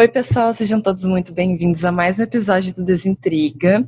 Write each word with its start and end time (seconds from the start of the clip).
Oi, 0.00 0.08
pessoal, 0.08 0.54
sejam 0.54 0.80
todos 0.80 1.04
muito 1.04 1.30
bem-vindos 1.30 1.84
a 1.84 1.92
mais 1.92 2.18
um 2.18 2.22
episódio 2.22 2.74
do 2.74 2.82
Desintriga. 2.82 3.86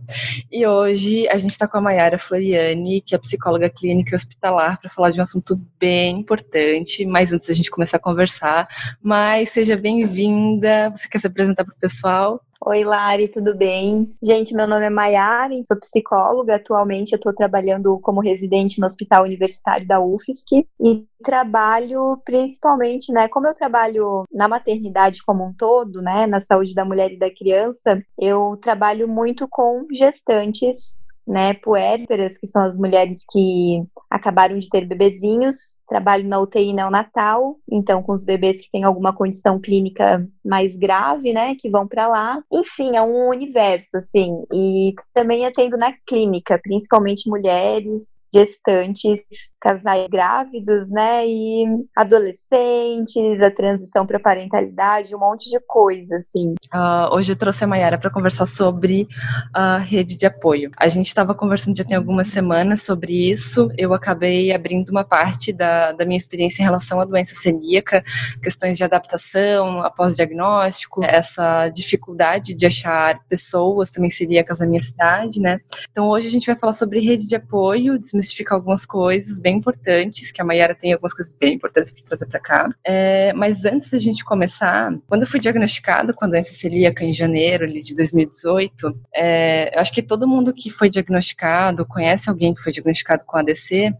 E 0.53 0.67
hoje 0.67 1.27
a 1.29 1.39
gente 1.39 1.53
está 1.53 1.67
com 1.67 1.79
a 1.79 1.81
Mayara 1.81 2.19
Floriani, 2.19 3.01
que 3.01 3.15
é 3.15 3.19
psicóloga 3.19 3.71
clínica 3.71 4.11
e 4.13 4.15
hospitalar, 4.15 4.79
para 4.79 4.91
falar 4.91 5.09
de 5.09 5.21
um 5.21 5.23
assunto 5.23 5.59
bem 5.81 6.19
importante. 6.19 7.07
Mas 7.07 7.33
antes 7.33 7.49
da 7.49 7.55
gente 7.55 7.71
começar 7.71 7.97
a 7.97 8.01
conversar, 8.01 8.67
mas 9.03 9.49
seja 9.53 9.75
bem-vinda. 9.75 10.91
Você 10.91 11.09
quer 11.09 11.19
se 11.19 11.27
apresentar 11.27 11.65
para 11.65 11.73
o 11.73 11.81
pessoal? 11.81 12.45
Oi, 12.65 12.85
Lari, 12.85 13.27
tudo 13.27 13.57
bem? 13.57 14.15
Gente, 14.23 14.55
meu 14.55 14.69
nome 14.69 14.87
é 14.87 14.91
Maiara, 14.91 15.53
sou 15.67 15.77
psicóloga. 15.77 16.55
Atualmente 16.55 17.13
eu 17.13 17.17
estou 17.17 17.35
trabalhando 17.35 17.99
como 17.99 18.21
residente 18.21 18.79
no 18.79 18.87
Hospital 18.87 19.25
Universitário 19.25 19.85
da 19.85 20.01
UFSC 20.01 20.65
e 20.81 21.05
trabalho 21.25 22.23
principalmente, 22.25 23.13
né, 23.13 23.27
como 23.27 23.49
eu 23.49 23.55
trabalho 23.55 24.25
na 24.33 24.47
maternidade 24.47 25.25
como 25.25 25.45
um 25.45 25.53
todo, 25.53 26.01
né, 26.01 26.25
na 26.29 26.39
saúde 26.39 26.73
da 26.73 26.85
mulher 26.85 27.11
e 27.11 27.19
da 27.19 27.35
criança, 27.35 28.01
eu 28.17 28.57
trabalho 28.61 29.09
muito 29.09 29.49
com 29.51 29.85
gestantes 29.93 30.97
né, 31.27 31.55
puérperas, 31.55 32.37
que 32.39 32.47
são 32.47 32.63
as 32.63 32.77
mulheres 32.77 33.25
que 33.31 33.83
acabaram 34.11 34.59
de 34.59 34.69
ter 34.69 34.87
bebezinhos. 34.87 35.77
Trabalho 35.93 36.27
na 36.27 36.39
UTI 36.41 36.73
neonatal, 36.73 37.59
então 37.71 38.03
com 38.03 38.13
os 38.13 38.25
bebês 38.25 38.63
que 38.63 38.71
têm 38.71 38.83
alguma 38.83 39.15
condição 39.15 39.61
clínica 39.61 40.27
mais 40.43 40.75
grave, 40.75 41.35
né, 41.35 41.55
que 41.55 41.69
vão 41.69 41.87
para 41.87 42.09
lá. 42.09 42.43
Enfim, 42.51 42.97
é 42.97 43.03
um 43.03 43.29
universo, 43.29 43.99
assim. 43.99 44.43
E 44.51 44.95
também 45.13 45.45
atendo 45.45 45.77
na 45.77 45.93
clínica, 46.07 46.59
principalmente 46.63 47.29
mulheres 47.29 48.17
gestantes, 48.35 49.21
casais 49.61 50.09
grávidos, 50.09 50.89
né, 50.89 51.27
e 51.27 51.67
adolescentes, 51.95 53.41
a 53.43 53.51
transição 53.51 54.07
para 54.07 54.19
parentalidade, 54.19 55.15
um 55.15 55.19
monte 55.19 55.51
de 55.51 55.61
coisa, 55.61 56.17
assim. 56.17 56.55
Uh, 56.73 57.15
hoje 57.15 57.33
eu 57.33 57.37
trouxe 57.37 57.63
a 57.63 57.67
Mayara 57.67 57.99
para 57.99 58.11
conversar 58.11 58.47
sobre 58.47 59.07
a 59.53 59.77
rede 59.77 60.17
de 60.17 60.25
apoio. 60.25 60.71
A 60.79 60.89
gente 60.89 61.09
estava 61.09 61.35
conversando 61.35 61.77
já 61.77 61.85
tem 61.85 61.97
algumas 61.97 62.29
semanas 62.29 62.83
sobre 62.83 63.31
isso. 63.31 63.69
Eu 63.77 63.93
acabei 63.93 64.51
abrindo 64.51 64.89
uma 64.89 65.05
parte 65.05 65.53
da, 65.53 65.82
da 65.91 66.05
minha 66.05 66.19
experiência 66.19 66.63
em 66.63 66.65
relação 66.65 67.01
à 67.01 67.05
doença 67.05 67.35
celíaca, 67.35 68.05
questões 68.41 68.77
de 68.77 68.85
adaptação 68.85 69.83
após 69.83 70.15
diagnóstico, 70.15 71.03
essa 71.03 71.69
dificuldade 71.69 72.55
de 72.55 72.67
achar 72.67 73.19
pessoas 73.29 73.91
também 73.91 74.11
celíacas 74.11 74.61
na 74.61 74.67
minha 74.67 74.81
cidade, 74.81 75.41
né. 75.41 75.59
Então 75.91 76.09
hoje 76.09 76.29
a 76.29 76.31
gente 76.31 76.47
vai 76.47 76.57
falar 76.57 76.75
sobre 76.75 77.01
rede 77.01 77.27
de 77.27 77.35
apoio, 77.35 77.99
desmistificar 77.99 78.57
algumas 78.57 78.87
coisas 78.87 79.41
bem 79.41 79.57
importantes, 79.57 80.31
que 80.31 80.41
a 80.41 80.45
Mayara 80.45 80.75
tem 80.75 80.93
algumas 80.93 81.15
coisas 81.15 81.35
bem 81.41 81.55
importantes 81.55 81.91
para 81.91 82.05
trazer 82.05 82.27
para 82.27 82.39
cá. 82.39 82.69
É, 82.85 83.33
mas 83.33 83.65
antes 83.65 83.91
da 83.91 83.99
gente 83.99 84.25
começar, 84.25 84.95
quando 85.09 85.23
eu 85.23 85.29
fui 85.29 85.41
diagnosticada 85.41 86.13
com 86.13 86.25
a 86.25 86.29
doença 86.29 86.53
celíaca 86.53 87.05
em 87.05 87.15
janeiro 87.15 87.65
ali, 87.65 87.81
de 87.81 87.95
2018, 87.95 88.99
é, 89.15 89.75
eu 89.75 89.81
acho 89.81 89.93
que 89.93 90.03
todo 90.03 90.29
mundo 90.29 90.53
que 90.53 90.71
foi 90.71 90.91
diagnosticado, 90.91 91.87
conhece 91.87 92.29
alguém 92.29 92.55
que 92.55 92.63
foi 92.63 92.73
diagnosticado 92.73 93.25
com 93.25 93.37
ADC, 93.37 93.95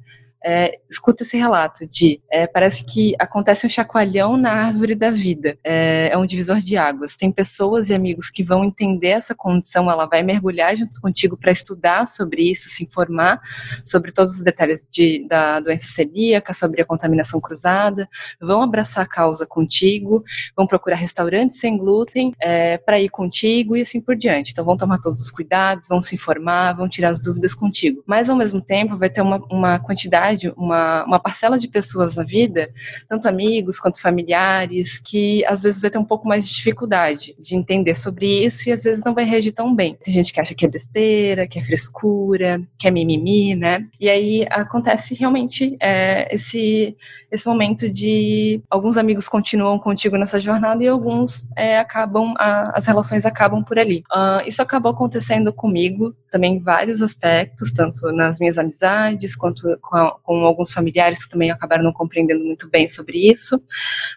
é, 0.45 0.79
escuta 0.91 1.23
esse 1.23 1.37
relato 1.37 1.87
de 1.87 2.21
é, 2.31 2.47
parece 2.47 2.85
que 2.85 3.15
acontece 3.19 3.67
um 3.67 3.71
chacoalhão 3.71 4.37
na 4.37 4.53
árvore 4.53 4.95
da 4.95 5.11
vida, 5.11 5.57
é, 5.65 6.11
é, 6.13 6.19
um 6.19 6.27
divisor 6.27 6.59
de 6.59 6.77
águas. 6.77 7.17
Tem 7.17 7.31
pessoas 7.31 7.89
e 7.91 7.95
amigos 7.95 8.31
que 8.31 8.43
vão 8.43 8.65
entender 8.65 9.09
essa 9.09 9.35
condição, 9.35 9.91
ela 9.91 10.07
vai 10.07 10.23
mergulhar 10.23 10.77
junto 10.77 11.01
contigo 11.01 11.37
para 11.37 11.53
estudar 11.53 12.07
sobre 12.07 12.51
isso, 12.51 12.69
se 12.69 12.85
informar 12.85 13.41
sobre 13.85 14.13
todos 14.13 14.35
os 14.35 14.43
detalhes 14.43 14.85
de, 14.91 15.27
da 15.29 15.61
doença 15.61 15.89
celíaca, 15.89 16.53
sobre 16.53 16.83
a 16.83 16.85
contaminação 16.85 17.41
cruzada, 17.41 18.09
vão 18.41 18.63
abraçar 18.63 19.05
a 19.05 19.09
causa 19.09 19.47
contigo, 19.47 20.25
vão 20.57 20.67
procurar 20.67 20.97
restaurantes 20.97 21.59
sem 21.59 21.77
glúten 21.77 22.33
é, 22.41 22.79
para 22.79 23.01
ir 23.01 23.09
contigo 23.09 23.77
e 23.77 23.83
assim 23.83 24.01
por 24.01 24.17
diante. 24.17 24.53
Então 24.53 24.65
vão 24.65 24.77
tomar 24.77 24.99
todos 24.99 25.21
os 25.21 25.31
cuidados, 25.31 25.89
vão 25.89 26.03
se 26.03 26.15
informar, 26.15 26.75
vão 26.75 26.89
tirar 26.89 27.11
as 27.11 27.21
dúvidas 27.21 27.55
contigo. 27.55 28.03
Mas 28.07 28.29
ao 28.29 28.37
mesmo 28.37 28.61
tempo 28.61 28.97
vai 28.97 29.11
ter 29.11 29.21
uma, 29.21 29.39
uma 29.51 29.79
quantidade 29.79 30.32
verdade, 30.33 30.53
uma, 30.57 31.05
uma 31.05 31.19
parcela 31.19 31.59
de 31.59 31.69
pessoas 31.69 32.17
na 32.17 32.25
vida, 32.25 32.71
tanto 33.09 33.29
amigos 33.29 33.79
quanto 33.79 34.01
familiares, 34.01 34.99
que 34.99 35.45
às 35.47 35.63
vezes 35.63 35.81
vai 35.81 35.91
ter 35.91 35.99
um 35.99 36.05
pouco 36.05 36.27
mais 36.27 36.47
de 36.47 36.55
dificuldade 36.55 37.35
de 37.39 37.57
entender 37.57 37.95
sobre 37.97 38.45
isso 38.45 38.69
e 38.69 38.73
às 38.73 38.83
vezes 38.83 39.05
não 39.05 39.15
vai 39.15 39.25
reagir 39.25 39.53
tão 39.53 39.75
bem. 39.75 39.97
Tem 40.03 40.13
gente 40.13 40.33
que 40.33 40.41
acha 40.41 40.55
que 40.55 40.65
é 40.65 40.69
besteira, 40.69 41.47
que 41.47 41.59
é 41.59 41.65
frescura, 41.65 42.61
que 42.79 42.89
é 42.89 42.91
mimimi, 42.91 43.55
né? 43.55 43.87
E 44.01 44.09
aí 44.09 44.47
acontece 44.51 45.15
realmente 45.15 45.77
é, 45.81 46.35
esse, 46.35 46.97
esse 47.31 47.47
momento 47.47 47.89
de 47.91 48.63
alguns 48.71 48.97
amigos 48.97 49.29
continuam 49.29 49.79
contigo 49.79 50.17
nessa 50.17 50.39
jornada 50.39 50.83
e 50.83 50.89
alguns 50.89 51.47
é, 51.57 51.79
acabam, 51.79 52.35
a, 52.39 52.77
as 52.77 52.87
relações 52.87 53.27
acabam 53.27 53.63
por 53.63 53.79
ali. 53.79 54.03
Uh, 54.13 54.47
isso 54.47 54.63
acabou 54.63 54.93
acontecendo 54.93 55.53
comigo 55.53 56.15
também 56.31 56.57
em 56.57 56.59
vários 56.59 57.03
aspectos, 57.03 57.71
tanto 57.71 58.11
nas 58.13 58.39
minhas 58.39 58.59
amizades 58.59 59.37
quanto 59.37 59.79
com, 59.81 59.97
a, 59.97 60.11
com 60.23 60.45
alguns 60.45 60.73
familiares 60.73 61.25
que 61.25 61.31
também 61.31 61.51
acabaram 61.51 61.85
não 61.85 61.93
compreendendo 61.93 62.45
muito 62.45 62.69
bem 62.69 62.89
sobre 62.89 63.31
isso. 63.31 63.61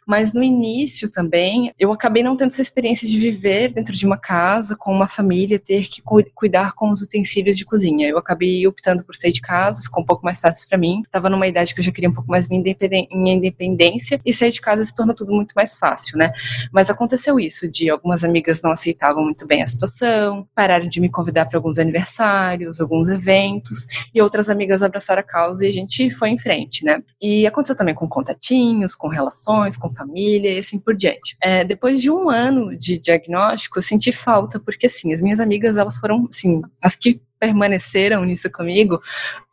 Mas 0.06 0.34
no 0.34 0.44
início 0.44 1.10
também, 1.10 1.74
eu 1.80 1.92
acabei 1.92 2.24
não 2.24 2.36
tendo 2.36 2.52
essa 2.52 2.62
experiência 2.62 3.08
de 3.08 3.18
viver 3.18 3.74
dentro 3.74 3.94
de 3.94 4.06
uma 4.06 4.18
casa, 4.18 4.76
com 4.76 4.92
uma 4.92 5.08
família, 5.08 5.60
ter 5.60 5.88
que 5.88 6.02
cu 6.02 6.24
cuidar 6.34 6.74
com 6.74 6.92
os 6.92 7.02
utensílios 7.02 7.58
de 7.58 7.66
cozinha. 7.66 8.08
Eu 8.08 8.18
acabei 8.18 8.66
optando 8.68 9.04
por 9.04 9.16
sair 9.16 9.32
de 9.32 9.42
casa, 9.42 9.82
ficou 9.82 10.02
um 10.04 10.06
pouco 10.06 10.24
mais 10.24 10.40
fácil 10.40 10.68
para 10.68 10.78
mim. 10.78 11.02
Estava 11.06 11.30
numa 11.30 11.48
idade 11.48 11.74
que 11.74 11.80
eu 11.80 11.84
já 11.84 11.92
queria 11.92 12.10
um 12.10 12.14
pouco 12.14 12.30
mais 12.30 12.48
minha, 12.48 12.64
minha 13.12 13.36
independência 13.36 14.20
e 14.26 14.34
sair 14.34 14.52
de 14.52 14.62
casa 14.62 14.84
se 14.84 14.94
tornou 14.94 15.16
tudo 15.16 15.34
muito 15.34 15.54
mais 15.54 15.78
fácil, 15.78 16.18
né? 16.18 16.32
Mas 16.72 16.90
aconteceu 16.90 17.40
isso, 17.40 17.70
de 17.70 17.90
algumas 17.90 18.24
amigas 18.24 18.62
não 18.62 18.72
aceitavam 18.72 19.24
muito 19.24 19.46
bem 19.46 19.62
a 19.62 19.68
situação, 19.68 20.48
pararam 20.56 20.88
de 20.88 21.00
me 21.00 21.10
convidar 21.10 21.46
para 21.46 21.58
alguns 21.58 21.78
aniversários, 21.78 22.80
alguns 22.80 23.10
eventos, 23.10 23.86
e 24.14 24.22
outras 24.22 24.50
amigas 24.50 24.82
abraçaram 24.82 25.22
a 25.22 25.24
causa 25.24 25.66
e 25.66 25.70
a 25.70 25.74
gente 25.74 25.95
foi 26.12 26.30
em 26.30 26.38
frente, 26.38 26.84
né? 26.84 27.02
E 27.22 27.46
aconteceu 27.46 27.76
também 27.76 27.96
com 27.96 28.08
contatinhos, 28.08 28.96
com 28.96 29.08
relações, 29.08 29.78
com 29.78 29.94
família 29.94 30.54
e 30.54 30.60
assim 30.60 30.80
por 30.80 30.96
diante. 30.96 31.36
É, 31.42 31.64
depois 31.64 32.02
de 32.02 32.10
um 32.12 32.30
ano 32.30 32.78
de 32.78 32.98
diagnóstico, 32.98 33.78
eu 33.78 33.84
senti 33.84 34.12
falta, 34.12 34.60
porque 34.60 34.88
assim, 34.88 35.14
as 35.14 35.22
minhas 35.22 35.40
amigas, 35.40 35.78
elas 35.78 35.98
foram, 35.98 36.28
assim, 36.30 36.62
as 36.82 36.96
que 36.96 37.22
permaneceram 37.40 38.24
nisso 38.24 38.50
comigo 38.50 39.02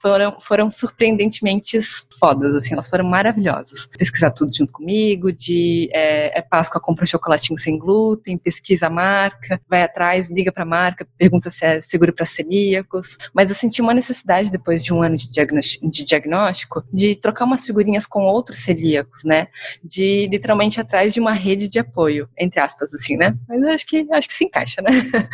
foram, 0.03 0.37
foram 0.41 0.71
surpreendentemente 0.71 1.79
fodas, 2.19 2.55
assim, 2.57 2.75
elas 2.75 2.89
foram 2.89 3.05
maravilhosas. 3.05 3.87
Pesquisar 3.97 4.31
tudo 4.31 4.55
junto 4.55 4.73
comigo, 4.73 5.33
de 5.33 5.89
é, 5.93 6.39
é 6.39 6.43
Páscoa, 6.43 6.81
compra 6.81 7.05
um 7.05 7.07
chocolatinho 7.07 7.59
sem 7.59 7.79
glúten, 7.79 8.37
pesquisa 8.37 8.89
a 8.89 8.91
marca, 8.91 9.61
vai 9.69 9.85
atrás, 9.85 10.29
liga 10.29 10.51
para 10.51 10.65
a 10.65 10.67
marca, 10.67 11.07
pergunta 11.17 11.51
se 11.51 11.65
é 11.65 11.81
seguro 11.81 12.13
para 12.13 12.27
celíacos. 12.27 13.17
Mas 13.33 13.49
eu 13.49 13.55
senti 13.55 13.81
uma 13.81 13.95
necessidade, 13.95 14.51
depois 14.51 14.83
de 14.83 14.93
um 14.93 15.03
ano 15.03 15.17
de, 15.17 15.31
diagnóstico, 15.31 15.89
de 15.89 16.05
diagnóstico, 16.05 16.85
de 16.93 17.15
trocar 17.15 17.45
umas 17.45 17.65
figurinhas 17.65 18.07
com 18.07 18.25
outros 18.25 18.59
celíacos, 18.59 19.23
né? 19.25 19.47
De 19.83 20.27
literalmente 20.27 20.81
atrás 20.81 21.15
de 21.15 21.21
uma 21.21 21.33
rede 21.33 21.69
de 21.69 21.79
apoio, 21.79 22.29
entre 22.37 22.59
aspas, 22.59 22.93
assim, 22.93 23.17
né? 23.17 23.37
Mas 23.49 23.63
eu 23.63 23.69
acho 23.69 23.87
que, 23.87 24.07
acho 24.13 24.29
que 24.29 24.35
se 24.35 24.45
encaixa, 24.45 24.83
né? 24.83 24.91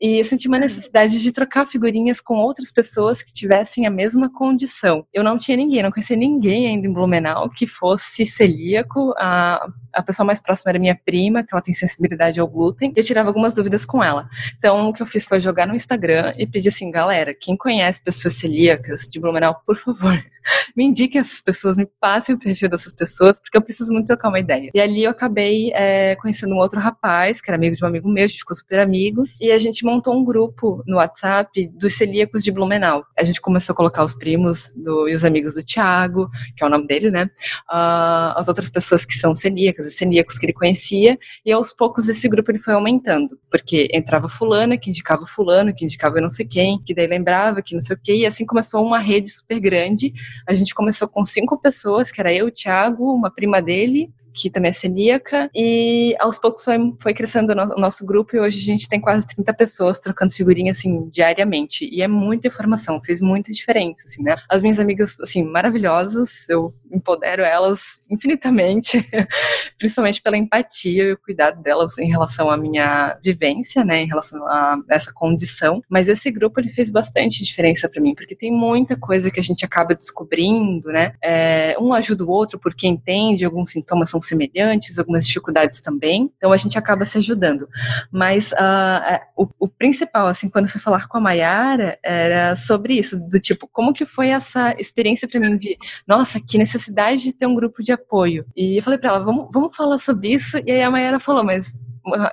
E 0.00 0.18
eu 0.18 0.24
senti 0.24 0.48
uma 0.48 0.58
necessidade 0.58 1.20
de 1.20 1.32
trocar 1.32 1.66
figurinhas 1.66 2.20
com 2.20 2.34
outras 2.34 2.72
pessoas 2.72 3.22
que 3.22 3.32
tivessem 3.32 3.86
a 3.86 3.90
mesma 3.96 4.30
condição. 4.30 5.06
Eu 5.12 5.24
não 5.24 5.38
tinha 5.38 5.56
ninguém, 5.56 5.82
não 5.82 5.90
conhecia 5.90 6.16
ninguém 6.16 6.66
ainda 6.66 6.86
em 6.86 6.92
Blumenau 6.92 7.48
que 7.50 7.66
fosse 7.66 8.26
celíaco. 8.26 9.14
A, 9.18 9.66
a 9.92 10.02
pessoa 10.02 10.26
mais 10.26 10.40
próxima 10.40 10.70
era 10.70 10.78
minha 10.78 10.94
prima, 10.94 11.42
que 11.42 11.54
ela 11.54 11.62
tem 11.62 11.74
sensibilidade 11.74 12.38
ao 12.38 12.46
glúten, 12.46 12.92
e 12.94 13.00
eu 13.00 13.04
tirava 13.04 13.28
algumas 13.28 13.54
dúvidas 13.54 13.84
com 13.86 14.04
ela. 14.04 14.28
Então, 14.58 14.88
o 14.88 14.92
que 14.92 15.02
eu 15.02 15.06
fiz 15.06 15.24
foi 15.26 15.40
jogar 15.40 15.66
no 15.66 15.74
Instagram 15.74 16.34
e 16.36 16.46
pedir 16.46 16.68
assim, 16.68 16.90
galera, 16.90 17.34
quem 17.34 17.56
conhece 17.56 18.02
pessoas 18.02 18.34
celíacas 18.34 19.08
de 19.08 19.18
Blumenau, 19.18 19.62
por 19.66 19.76
favor, 19.76 20.22
me 20.76 20.84
indiquem 20.84 21.20
essas 21.20 21.40
pessoas, 21.40 21.76
me 21.76 21.86
passem 22.00 22.34
o 22.34 22.38
perfil 22.38 22.68
dessas 22.68 22.92
pessoas, 22.92 23.40
porque 23.40 23.56
eu 23.56 23.62
preciso 23.62 23.92
muito 23.92 24.06
trocar 24.06 24.28
uma 24.28 24.38
ideia. 24.38 24.70
E 24.74 24.80
ali 24.80 25.04
eu 25.04 25.10
acabei 25.10 25.72
é, 25.74 26.14
conhecendo 26.16 26.54
um 26.54 26.58
outro 26.58 26.78
rapaz, 26.78 27.40
que 27.40 27.50
era 27.50 27.56
amigo 27.56 27.76
de 27.76 27.84
um 27.84 27.88
amigo 27.88 28.08
meu, 28.08 28.24
a 28.24 28.28
gente 28.28 28.40
ficou 28.40 28.56
super 28.56 28.78
amigos, 28.78 29.38
e 29.40 29.50
a 29.50 29.58
gente 29.58 29.84
montou 29.84 30.14
um 30.14 30.24
grupo 30.24 30.82
no 30.86 30.96
WhatsApp 30.96 31.68
dos 31.68 31.94
celíacos 31.94 32.42
de 32.42 32.52
Blumenau. 32.52 33.04
A 33.18 33.24
gente 33.24 33.40
começou 33.40 33.72
a 33.72 33.76
colocar 33.76 33.85
os 34.04 34.14
primos 34.14 34.72
do, 34.76 35.08
e 35.08 35.14
os 35.14 35.24
amigos 35.24 35.54
do 35.54 35.62
Tiago, 35.62 36.28
que 36.56 36.64
é 36.64 36.66
o 36.66 36.70
nome 36.70 36.86
dele, 36.86 37.10
né? 37.10 37.24
Uh, 37.70 38.36
as 38.36 38.48
outras 38.48 38.70
pessoas 38.70 39.04
que 39.04 39.14
são 39.14 39.34
celíacas 39.34 39.86
e 39.86 39.90
celíacos 39.90 40.38
que 40.38 40.46
ele 40.46 40.52
conhecia, 40.52 41.18
e 41.44 41.52
aos 41.52 41.72
poucos 41.72 42.08
esse 42.08 42.28
grupo 42.28 42.50
ele 42.50 42.58
foi 42.58 42.74
aumentando, 42.74 43.38
porque 43.50 43.88
entrava 43.92 44.28
fulana, 44.28 44.76
que 44.76 44.90
indicava 44.90 45.26
fulano, 45.26 45.74
que 45.74 45.84
indicava 45.84 46.20
não 46.20 46.30
sei 46.30 46.46
quem, 46.46 46.80
que 46.84 46.94
daí 46.94 47.06
lembrava, 47.06 47.62
que 47.62 47.74
não 47.74 47.80
sei 47.80 47.96
o 47.96 48.00
quê, 48.02 48.14
e 48.16 48.26
assim 48.26 48.44
começou 48.44 48.84
uma 48.84 48.98
rede 48.98 49.30
super 49.30 49.60
grande 49.60 50.12
a 50.46 50.54
gente 50.54 50.74
começou 50.74 51.08
com 51.08 51.24
cinco 51.24 51.58
pessoas, 51.58 52.10
que 52.10 52.20
era 52.20 52.32
eu, 52.32 52.46
o 52.46 52.50
Thiago, 52.50 53.12
uma 53.12 53.30
prima 53.30 53.60
dele, 53.60 54.10
que 54.36 54.50
também 54.50 54.70
é 54.70 54.74
celíaca, 54.74 55.50
e 55.54 56.14
aos 56.18 56.38
poucos 56.38 56.62
foi, 56.62 56.76
foi 57.00 57.14
crescendo 57.14 57.52
o 57.52 57.80
nosso 57.80 58.04
grupo 58.04 58.36
e 58.36 58.40
hoje 58.40 58.58
a 58.58 58.72
gente 58.72 58.88
tem 58.88 59.00
quase 59.00 59.26
30 59.26 59.52
pessoas 59.54 59.98
trocando 59.98 60.32
figurinha, 60.32 60.72
assim, 60.72 61.08
diariamente. 61.08 61.88
E 61.90 62.02
é 62.02 62.08
muita 62.08 62.48
informação, 62.48 63.00
fez 63.02 63.20
muita 63.20 63.52
diferença, 63.52 64.06
assim, 64.06 64.22
né? 64.22 64.36
As 64.48 64.60
minhas 64.62 64.78
amigas, 64.78 65.18
assim, 65.20 65.42
maravilhosas, 65.42 66.48
eu 66.48 66.72
empodero 66.92 67.42
elas 67.42 67.98
infinitamente, 68.10 69.08
principalmente 69.78 70.20
pela 70.20 70.36
empatia 70.36 71.04
e 71.04 71.12
o 71.12 71.18
cuidado 71.18 71.62
delas 71.62 71.96
em 71.98 72.08
relação 72.08 72.50
à 72.50 72.56
minha 72.56 73.18
vivência, 73.22 73.84
né, 73.84 74.02
em 74.02 74.06
relação 74.06 74.44
a 74.46 74.78
essa 74.90 75.12
condição. 75.12 75.82
Mas 75.88 76.08
esse 76.08 76.30
grupo, 76.30 76.60
ele 76.60 76.68
fez 76.68 76.90
bastante 76.90 77.44
diferença 77.44 77.88
para 77.88 78.02
mim, 78.02 78.14
porque 78.14 78.36
tem 78.36 78.52
muita 78.52 78.96
coisa 78.96 79.30
que 79.30 79.40
a 79.40 79.42
gente 79.42 79.64
acaba 79.64 79.94
descobrindo, 79.94 80.88
né? 80.88 81.14
É, 81.22 81.76
um 81.80 81.92
ajuda 81.92 82.24
o 82.24 82.30
outro 82.30 82.58
porque 82.58 82.86
entende, 82.86 83.44
alguns 83.44 83.70
sintomas 83.70 84.10
são 84.10 84.20
semelhantes, 84.26 84.98
algumas 84.98 85.26
dificuldades 85.26 85.80
também, 85.80 86.30
então 86.36 86.52
a 86.52 86.56
gente 86.56 86.78
acaba 86.78 87.04
se 87.04 87.18
ajudando. 87.18 87.68
Mas 88.10 88.52
uh, 88.52 89.20
o, 89.36 89.48
o, 89.60 89.68
principal, 89.68 90.26
assim, 90.26 90.48
quando 90.48 90.68
fui 90.68 90.80
falar 90.80 91.08
com 91.08 91.18
a 91.18 91.20
Mayara, 91.20 91.98
era 92.02 92.56
sobre 92.56 92.94
isso, 92.94 93.18
do 93.18 93.40
tipo, 93.40 93.68
como 93.68 93.92
que 93.92 94.06
foi 94.06 94.28
essa 94.28 94.74
experiência 94.78 95.28
para 95.28 95.40
mim 95.40 95.56
de, 95.56 95.76
nossa, 96.06 96.40
que 96.40 96.58
necessidade 96.58 97.22
de 97.22 97.32
ter 97.32 97.46
um 97.46 97.54
grupo 97.54 97.82
de 97.82 97.92
apoio. 97.92 98.46
E 98.56 98.78
eu 98.78 98.82
falei 98.82 98.98
para 98.98 99.10
ela, 99.10 99.20
vamos, 99.20 99.48
vamos 99.52 99.76
falar 99.76 99.98
sobre 99.98 100.28
isso, 100.28 100.58
e 100.66 100.70
aí 100.70 100.82
a 100.82 100.90
Mayara 100.90 101.20
falou, 101.20 101.44
mas 101.44 101.74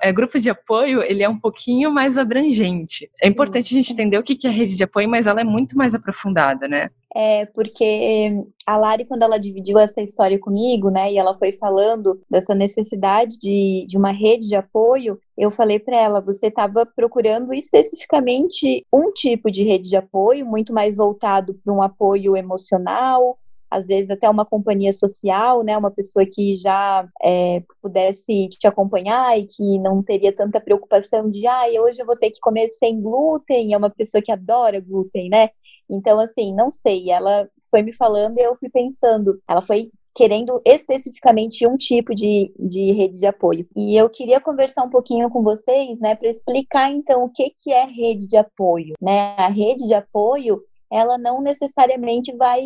é, 0.00 0.12
grupo 0.12 0.38
de 0.38 0.48
apoio, 0.48 1.02
ele 1.02 1.22
é 1.22 1.28
um 1.28 1.38
pouquinho 1.38 1.90
mais 1.90 2.16
abrangente. 2.16 3.10
É 3.20 3.26
importante 3.26 3.74
a 3.74 3.76
gente 3.76 3.92
entender 3.92 4.18
o 4.18 4.22
que 4.22 4.46
é 4.46 4.50
rede 4.50 4.76
de 4.76 4.84
apoio, 4.84 5.08
mas 5.08 5.26
ela 5.26 5.40
é 5.40 5.44
muito 5.44 5.76
mais 5.76 5.94
aprofundada, 5.94 6.68
né? 6.68 6.90
É, 7.16 7.46
porque 7.46 8.44
a 8.66 8.76
Lari, 8.76 9.04
quando 9.04 9.22
ela 9.22 9.38
dividiu 9.38 9.78
essa 9.78 10.02
história 10.02 10.36
comigo, 10.36 10.90
né, 10.90 11.12
e 11.12 11.16
ela 11.16 11.38
foi 11.38 11.52
falando 11.52 12.20
dessa 12.28 12.56
necessidade 12.56 13.38
de, 13.38 13.86
de 13.86 13.96
uma 13.96 14.10
rede 14.10 14.48
de 14.48 14.56
apoio, 14.56 15.16
eu 15.38 15.48
falei 15.50 15.78
para 15.78 15.96
ela: 15.96 16.20
você 16.20 16.48
estava 16.48 16.84
procurando 16.84 17.52
especificamente 17.54 18.84
um 18.92 19.12
tipo 19.12 19.48
de 19.48 19.62
rede 19.62 19.88
de 19.88 19.96
apoio, 19.96 20.44
muito 20.44 20.72
mais 20.72 20.96
voltado 20.96 21.54
para 21.64 21.72
um 21.72 21.82
apoio 21.82 22.36
emocional, 22.36 23.38
às 23.74 23.88
vezes 23.88 24.08
até 24.08 24.30
uma 24.30 24.44
companhia 24.46 24.92
social, 24.92 25.64
né, 25.64 25.76
uma 25.76 25.90
pessoa 25.90 26.24
que 26.24 26.56
já 26.56 27.08
é, 27.20 27.60
pudesse 27.82 28.48
te 28.48 28.68
acompanhar 28.68 29.36
e 29.36 29.46
que 29.46 29.80
não 29.80 30.00
teria 30.00 30.32
tanta 30.32 30.60
preocupação 30.60 31.28
de, 31.28 31.44
ah, 31.44 31.64
hoje 31.82 32.00
eu 32.00 32.06
vou 32.06 32.16
ter 32.16 32.30
que 32.30 32.38
comer 32.38 32.68
sem 32.68 33.00
glúten, 33.00 33.74
é 33.74 33.76
uma 33.76 33.90
pessoa 33.90 34.22
que 34.22 34.30
adora 34.30 34.80
glúten, 34.80 35.28
né? 35.28 35.48
Então, 35.90 36.20
assim, 36.20 36.54
não 36.54 36.70
sei, 36.70 37.10
ela 37.10 37.48
foi 37.68 37.82
me 37.82 37.92
falando 37.92 38.38
e 38.38 38.42
eu 38.42 38.54
fui 38.54 38.68
pensando, 38.70 39.42
ela 39.48 39.60
foi 39.60 39.90
querendo 40.14 40.62
especificamente 40.64 41.66
um 41.66 41.76
tipo 41.76 42.14
de, 42.14 42.54
de 42.56 42.92
rede 42.92 43.18
de 43.18 43.26
apoio. 43.26 43.66
E 43.74 43.96
eu 43.96 44.08
queria 44.08 44.40
conversar 44.40 44.84
um 44.84 44.90
pouquinho 44.90 45.28
com 45.28 45.42
vocês, 45.42 45.98
né, 45.98 46.14
para 46.14 46.28
explicar 46.28 46.92
então 46.92 47.24
o 47.24 47.28
que, 47.28 47.50
que 47.50 47.72
é 47.72 47.84
rede 47.84 48.28
de 48.28 48.36
apoio, 48.36 48.94
né? 49.02 49.34
A 49.36 49.48
rede 49.48 49.84
de 49.84 49.94
apoio 49.94 50.62
ela 50.94 51.18
não 51.18 51.42
necessariamente 51.42 52.32
vai, 52.36 52.62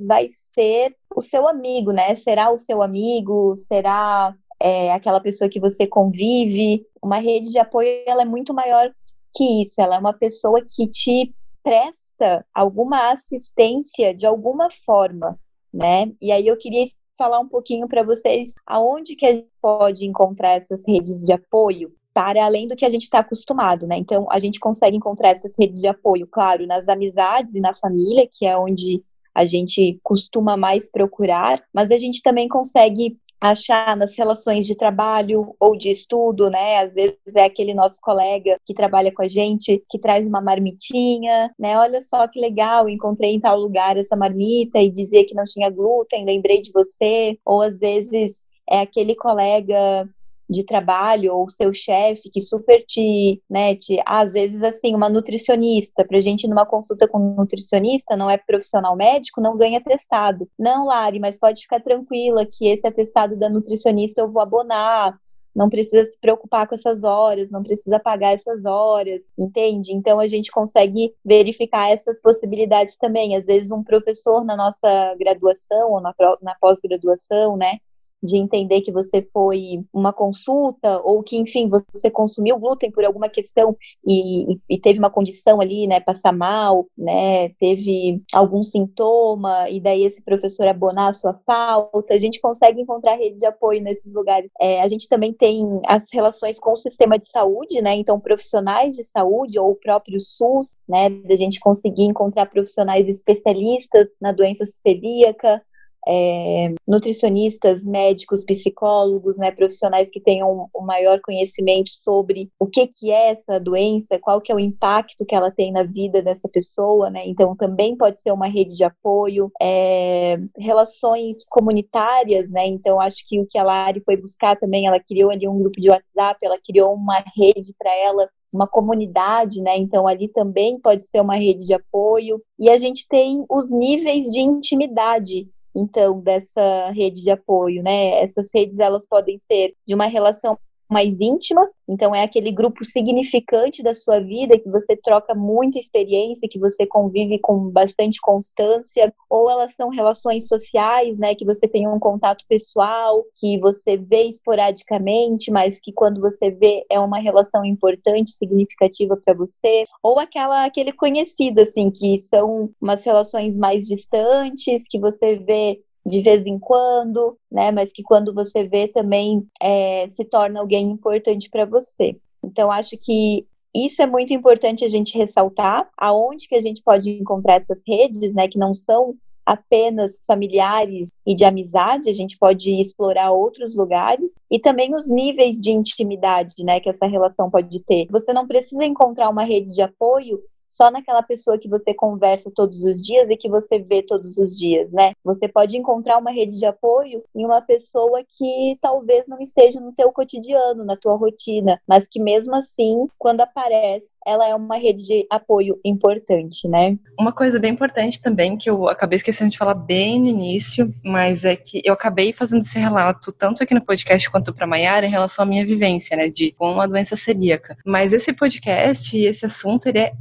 vai 0.00 0.26
ser 0.30 0.96
o 1.14 1.20
seu 1.20 1.46
amigo, 1.46 1.92
né? 1.92 2.14
Será 2.14 2.50
o 2.50 2.56
seu 2.56 2.80
amigo, 2.80 3.54
será 3.54 4.34
é, 4.58 4.90
aquela 4.94 5.20
pessoa 5.20 5.50
que 5.50 5.60
você 5.60 5.86
convive. 5.86 6.86
Uma 7.02 7.18
rede 7.18 7.50
de 7.50 7.58
apoio 7.58 8.02
ela 8.06 8.22
é 8.22 8.24
muito 8.24 8.54
maior 8.54 8.90
que 9.34 9.60
isso. 9.60 9.78
Ela 9.78 9.96
é 9.96 9.98
uma 9.98 10.14
pessoa 10.14 10.64
que 10.66 10.86
te 10.86 11.34
presta 11.62 12.46
alguma 12.54 13.10
assistência 13.12 14.14
de 14.14 14.24
alguma 14.24 14.70
forma, 14.70 15.38
né? 15.70 16.10
E 16.18 16.32
aí 16.32 16.46
eu 16.46 16.56
queria 16.56 16.82
falar 17.18 17.40
um 17.40 17.48
pouquinho 17.48 17.86
para 17.86 18.02
vocês 18.02 18.54
aonde 18.66 19.16
que 19.16 19.26
a 19.26 19.34
gente 19.34 19.50
pode 19.60 20.06
encontrar 20.06 20.52
essas 20.52 20.82
redes 20.88 21.26
de 21.26 21.32
apoio 21.32 21.92
para 22.16 22.46
além 22.46 22.66
do 22.66 22.74
que 22.74 22.86
a 22.86 22.88
gente 22.88 23.02
está 23.02 23.18
acostumado, 23.18 23.86
né? 23.86 23.98
Então, 23.98 24.26
a 24.30 24.38
gente 24.38 24.58
consegue 24.58 24.96
encontrar 24.96 25.32
essas 25.32 25.54
redes 25.58 25.82
de 25.82 25.86
apoio, 25.86 26.26
claro, 26.26 26.66
nas 26.66 26.88
amizades 26.88 27.54
e 27.54 27.60
na 27.60 27.74
família, 27.74 28.26
que 28.26 28.46
é 28.46 28.56
onde 28.56 29.02
a 29.34 29.44
gente 29.44 30.00
costuma 30.02 30.56
mais 30.56 30.90
procurar, 30.90 31.62
mas 31.74 31.90
a 31.90 31.98
gente 31.98 32.22
também 32.22 32.48
consegue 32.48 33.18
achar 33.38 33.94
nas 33.98 34.16
relações 34.16 34.64
de 34.64 34.74
trabalho 34.74 35.54
ou 35.60 35.76
de 35.76 35.90
estudo, 35.90 36.48
né? 36.48 36.78
Às 36.78 36.94
vezes 36.94 37.18
é 37.34 37.44
aquele 37.44 37.74
nosso 37.74 38.00
colega 38.00 38.58
que 38.64 38.72
trabalha 38.72 39.12
com 39.12 39.20
a 39.20 39.28
gente 39.28 39.84
que 39.90 39.98
traz 39.98 40.26
uma 40.26 40.40
marmitinha, 40.40 41.52
né? 41.58 41.76
Olha 41.76 42.00
só 42.00 42.26
que 42.26 42.40
legal, 42.40 42.88
encontrei 42.88 43.34
em 43.34 43.40
tal 43.40 43.60
lugar 43.60 43.98
essa 43.98 44.16
marmita 44.16 44.78
e 44.78 44.90
dizia 44.90 45.26
que 45.26 45.34
não 45.34 45.44
tinha 45.44 45.68
glúten, 45.68 46.24
lembrei 46.24 46.62
de 46.62 46.72
você. 46.72 47.38
Ou 47.44 47.60
às 47.60 47.80
vezes 47.80 48.42
é 48.70 48.80
aquele 48.80 49.14
colega 49.14 50.08
de 50.48 50.64
trabalho 50.64 51.34
ou 51.34 51.48
seu 51.48 51.72
chefe 51.72 52.30
que 52.30 52.40
super 52.40 52.82
te, 52.84 53.42
né, 53.48 53.74
te, 53.74 54.00
às 54.06 54.32
vezes 54.32 54.62
assim, 54.62 54.94
uma 54.94 55.08
nutricionista, 55.08 56.04
pra 56.04 56.20
gente 56.20 56.48
numa 56.48 56.66
consulta 56.66 57.08
com 57.08 57.18
um 57.18 57.34
nutricionista, 57.34 58.16
não 58.16 58.30
é 58.30 58.36
profissional 58.38 58.96
médico, 58.96 59.40
não 59.40 59.56
ganha 59.56 59.78
atestado. 59.78 60.48
Não, 60.58 60.86
Lari, 60.86 61.18
mas 61.18 61.38
pode 61.38 61.62
ficar 61.62 61.80
tranquila 61.80 62.46
que 62.46 62.66
esse 62.68 62.86
atestado 62.86 63.36
da 63.36 63.48
nutricionista 63.48 64.20
eu 64.20 64.28
vou 64.28 64.42
abonar, 64.42 65.18
não 65.56 65.70
precisa 65.70 66.04
se 66.04 66.18
preocupar 66.20 66.68
com 66.68 66.74
essas 66.74 67.02
horas, 67.02 67.50
não 67.50 67.62
precisa 67.62 67.98
pagar 67.98 68.34
essas 68.34 68.66
horas, 68.66 69.32
entende? 69.38 69.94
Então 69.94 70.20
a 70.20 70.26
gente 70.26 70.50
consegue 70.50 71.14
verificar 71.24 71.90
essas 71.90 72.20
possibilidades 72.20 72.98
também. 72.98 73.34
Às 73.34 73.46
vezes 73.46 73.70
um 73.70 73.82
professor 73.82 74.44
na 74.44 74.54
nossa 74.54 75.14
graduação 75.18 75.92
ou 75.92 76.00
na, 76.02 76.14
na 76.42 76.54
pós-graduação, 76.60 77.56
né, 77.56 77.78
de 78.22 78.36
entender 78.36 78.80
que 78.80 78.92
você 78.92 79.22
foi 79.22 79.84
uma 79.92 80.12
consulta 80.12 81.00
ou 81.02 81.22
que, 81.22 81.36
enfim, 81.36 81.68
você 81.68 82.10
consumiu 82.10 82.58
glúten 82.58 82.90
por 82.90 83.04
alguma 83.04 83.28
questão 83.28 83.76
e, 84.06 84.58
e, 84.68 84.80
teve 84.80 84.98
uma 84.98 85.10
condição 85.10 85.60
ali, 85.60 85.86
né, 85.86 86.00
passar 86.00 86.32
mal, 86.32 86.86
né, 86.96 87.50
teve 87.58 88.22
algum 88.32 88.62
sintoma 88.62 89.68
e 89.70 89.80
daí 89.80 90.04
esse 90.04 90.22
professor 90.22 90.66
abonar 90.66 91.10
a 91.10 91.12
sua 91.12 91.34
falta, 91.34 92.14
a 92.14 92.18
gente 92.18 92.40
consegue 92.40 92.80
encontrar 92.80 93.16
rede 93.16 93.36
de 93.36 93.46
apoio 93.46 93.82
nesses 93.82 94.14
lugares. 94.14 94.50
É, 94.60 94.80
a 94.80 94.88
gente 94.88 95.08
também 95.08 95.32
tem 95.32 95.80
as 95.86 96.06
relações 96.12 96.58
com 96.58 96.72
o 96.72 96.76
sistema 96.76 97.18
de 97.18 97.28
saúde, 97.28 97.80
né, 97.82 97.94
então 97.94 98.18
profissionais 98.18 98.94
de 98.94 99.04
saúde 99.04 99.58
ou 99.58 99.70
o 99.70 99.76
próprio 99.76 100.20
SUS, 100.20 100.76
né, 100.88 101.10
da 101.10 101.36
gente 101.36 101.60
conseguir 101.60 102.04
encontrar 102.04 102.46
profissionais 102.46 103.06
especialistas 103.08 104.16
na 104.20 104.32
doença 104.32 104.64
celíaca, 104.86 105.62
é, 106.06 106.72
nutricionistas, 106.86 107.84
médicos, 107.84 108.44
psicólogos, 108.44 109.38
né, 109.38 109.50
profissionais 109.50 110.10
que 110.10 110.20
tenham 110.20 110.68
um 110.74 110.84
maior 110.84 111.20
conhecimento 111.20 111.90
sobre 111.90 112.50
o 112.58 112.66
que, 112.66 112.86
que 112.86 113.10
é 113.10 113.30
essa 113.30 113.58
doença, 113.58 114.18
qual 114.18 114.40
que 114.40 114.52
é 114.52 114.54
o 114.54 114.60
impacto 114.60 115.24
que 115.24 115.34
ela 115.34 115.50
tem 115.50 115.72
na 115.72 115.82
vida 115.82 116.22
dessa 116.22 116.48
pessoa, 116.48 117.10
né, 117.10 117.22
então 117.26 117.56
também 117.56 117.96
pode 117.96 118.20
ser 118.20 118.32
uma 118.32 118.46
rede 118.46 118.76
de 118.76 118.84
apoio, 118.84 119.50
é, 119.60 120.38
relações 120.56 121.44
comunitárias, 121.48 122.50
né, 122.50 122.66
então 122.66 123.00
acho 123.00 123.26
que 123.26 123.40
o 123.40 123.46
que 123.46 123.58
a 123.58 123.64
Lari 123.64 124.00
foi 124.04 124.16
buscar 124.16 124.56
também, 124.56 124.86
ela 124.86 125.00
criou 125.00 125.30
ali 125.30 125.48
um 125.48 125.58
grupo 125.58 125.80
de 125.80 125.90
WhatsApp, 125.90 126.38
ela 126.44 126.58
criou 126.64 126.94
uma 126.94 127.22
rede 127.36 127.74
para 127.78 127.94
ela 127.96 128.28
uma 128.54 128.66
comunidade, 128.66 129.60
né? 129.60 129.76
Então 129.76 130.06
ali 130.06 130.28
também 130.28 130.78
pode 130.78 131.04
ser 131.04 131.20
uma 131.20 131.36
rede 131.36 131.64
de 131.64 131.74
apoio. 131.74 132.40
E 132.58 132.70
a 132.70 132.78
gente 132.78 133.06
tem 133.08 133.44
os 133.50 133.70
níveis 133.70 134.30
de 134.30 134.40
intimidade 134.40 135.48
então 135.76 136.20
dessa 136.20 136.90
rede 136.90 137.22
de 137.22 137.30
apoio, 137.30 137.82
né? 137.82 138.22
Essas 138.22 138.50
redes 138.54 138.78
elas 138.78 139.06
podem 139.06 139.38
ser 139.38 139.74
de 139.86 139.94
uma 139.94 140.06
relação 140.06 140.58
mais 140.88 141.20
íntima, 141.20 141.68
então 141.88 142.14
é 142.14 142.22
aquele 142.22 142.50
grupo 142.50 142.84
significante 142.84 143.82
da 143.82 143.94
sua 143.94 144.20
vida 144.20 144.58
que 144.58 144.68
você 144.68 144.96
troca 144.96 145.34
muita 145.34 145.78
experiência, 145.78 146.48
que 146.48 146.58
você 146.58 146.86
convive 146.86 147.38
com 147.38 147.70
bastante 147.70 148.20
constância, 148.20 149.12
ou 149.28 149.50
elas 149.50 149.74
são 149.74 149.88
relações 149.88 150.48
sociais, 150.48 151.18
né, 151.18 151.34
que 151.34 151.44
você 151.44 151.66
tem 151.68 151.88
um 151.88 151.98
contato 151.98 152.44
pessoal, 152.48 153.24
que 153.38 153.58
você 153.58 153.96
vê 153.96 154.24
esporadicamente, 154.24 155.50
mas 155.50 155.80
que 155.80 155.92
quando 155.92 156.20
você 156.20 156.50
vê 156.50 156.84
é 156.90 156.98
uma 156.98 157.18
relação 157.18 157.64
importante, 157.64 158.30
significativa 158.30 159.16
para 159.16 159.34
você, 159.34 159.84
ou 160.02 160.18
aquela 160.18 160.64
aquele 160.64 160.92
conhecido 160.92 161.60
assim, 161.60 161.90
que 161.90 162.18
são 162.18 162.70
umas 162.80 163.04
relações 163.04 163.56
mais 163.56 163.86
distantes, 163.86 164.84
que 164.88 164.98
você 164.98 165.36
vê 165.36 165.80
de 166.06 166.22
vez 166.22 166.46
em 166.46 166.58
quando, 166.58 167.36
né? 167.50 167.72
Mas 167.72 167.92
que 167.92 168.02
quando 168.02 168.32
você 168.32 168.62
vê 168.62 168.86
também 168.86 169.44
é, 169.60 170.06
se 170.08 170.24
torna 170.24 170.60
alguém 170.60 170.88
importante 170.88 171.50
para 171.50 171.64
você. 171.64 172.16
Então, 172.44 172.70
acho 172.70 172.96
que 172.96 173.44
isso 173.74 174.00
é 174.00 174.06
muito 174.06 174.32
importante 174.32 174.84
a 174.84 174.88
gente 174.88 175.18
ressaltar, 175.18 175.88
aonde 175.98 176.48
que 176.48 176.54
a 176.54 176.62
gente 176.62 176.82
pode 176.82 177.10
encontrar 177.10 177.56
essas 177.56 177.82
redes, 177.86 178.32
né? 178.32 178.46
Que 178.46 178.58
não 178.58 178.72
são 178.72 179.16
apenas 179.44 180.18
familiares 180.26 181.08
e 181.24 181.34
de 181.34 181.44
amizade, 181.44 182.10
a 182.10 182.12
gente 182.12 182.36
pode 182.36 182.80
explorar 182.80 183.30
outros 183.30 183.76
lugares 183.76 184.40
e 184.50 184.58
também 184.58 184.92
os 184.92 185.08
níveis 185.08 185.60
de 185.60 185.70
intimidade, 185.70 186.64
né, 186.64 186.80
que 186.80 186.90
essa 186.90 187.06
relação 187.06 187.48
pode 187.48 187.80
ter. 187.84 188.08
Você 188.10 188.32
não 188.32 188.44
precisa 188.44 188.84
encontrar 188.84 189.30
uma 189.30 189.44
rede 189.44 189.72
de 189.72 189.80
apoio 189.80 190.42
só 190.76 190.90
naquela 190.90 191.22
pessoa 191.22 191.58
que 191.58 191.68
você 191.68 191.94
conversa 191.94 192.50
todos 192.54 192.84
os 192.84 193.02
dias 193.02 193.30
e 193.30 193.36
que 193.36 193.48
você 193.48 193.78
vê 193.78 194.02
todos 194.02 194.36
os 194.36 194.56
dias, 194.56 194.90
né? 194.92 195.12
Você 195.24 195.48
pode 195.48 195.76
encontrar 195.76 196.18
uma 196.18 196.30
rede 196.30 196.58
de 196.58 196.66
apoio 196.66 197.22
em 197.34 197.44
uma 197.44 197.62
pessoa 197.62 198.22
que 198.22 198.78
talvez 198.80 199.26
não 199.26 199.38
esteja 199.40 199.80
no 199.80 199.92
teu 199.92 200.12
cotidiano, 200.12 200.84
na 200.84 200.96
tua 200.96 201.16
rotina, 201.16 201.80
mas 201.88 202.06
que 202.06 202.20
mesmo 202.20 202.54
assim, 202.54 203.08
quando 203.18 203.40
aparece, 203.40 204.12
ela 204.26 204.46
é 204.46 204.54
uma 204.54 204.76
rede 204.76 205.02
de 205.04 205.26
apoio 205.30 205.78
importante, 205.84 206.68
né? 206.68 206.98
Uma 207.18 207.32
coisa 207.32 207.58
bem 207.58 207.72
importante 207.72 208.20
também 208.20 208.56
que 208.58 208.68
eu 208.68 208.88
acabei 208.88 209.16
esquecendo 209.16 209.50
de 209.50 209.58
falar 209.58 209.74
bem 209.74 210.20
no 210.20 210.28
início, 210.28 210.90
mas 211.04 211.44
é 211.44 211.56
que 211.56 211.80
eu 211.84 211.94
acabei 211.94 212.32
fazendo 212.32 212.60
esse 212.60 212.78
relato 212.78 213.32
tanto 213.32 213.62
aqui 213.62 213.72
no 213.72 213.84
podcast 213.84 214.28
quanto 214.30 214.52
para 214.52 214.66
Maiara 214.66 215.06
em 215.06 215.10
relação 215.10 215.44
à 215.44 215.46
minha 215.46 215.64
vivência, 215.64 216.16
né, 216.16 216.28
de 216.28 216.52
com 216.52 216.70
uma 216.70 216.88
doença 216.88 217.16
celíaca. 217.16 217.76
Mas 217.86 218.12
esse 218.12 218.32
podcast 218.32 219.16
e 219.16 219.26
esse 219.26 219.46
assunto 219.46 219.86
ele 219.86 220.00
é 220.00 220.12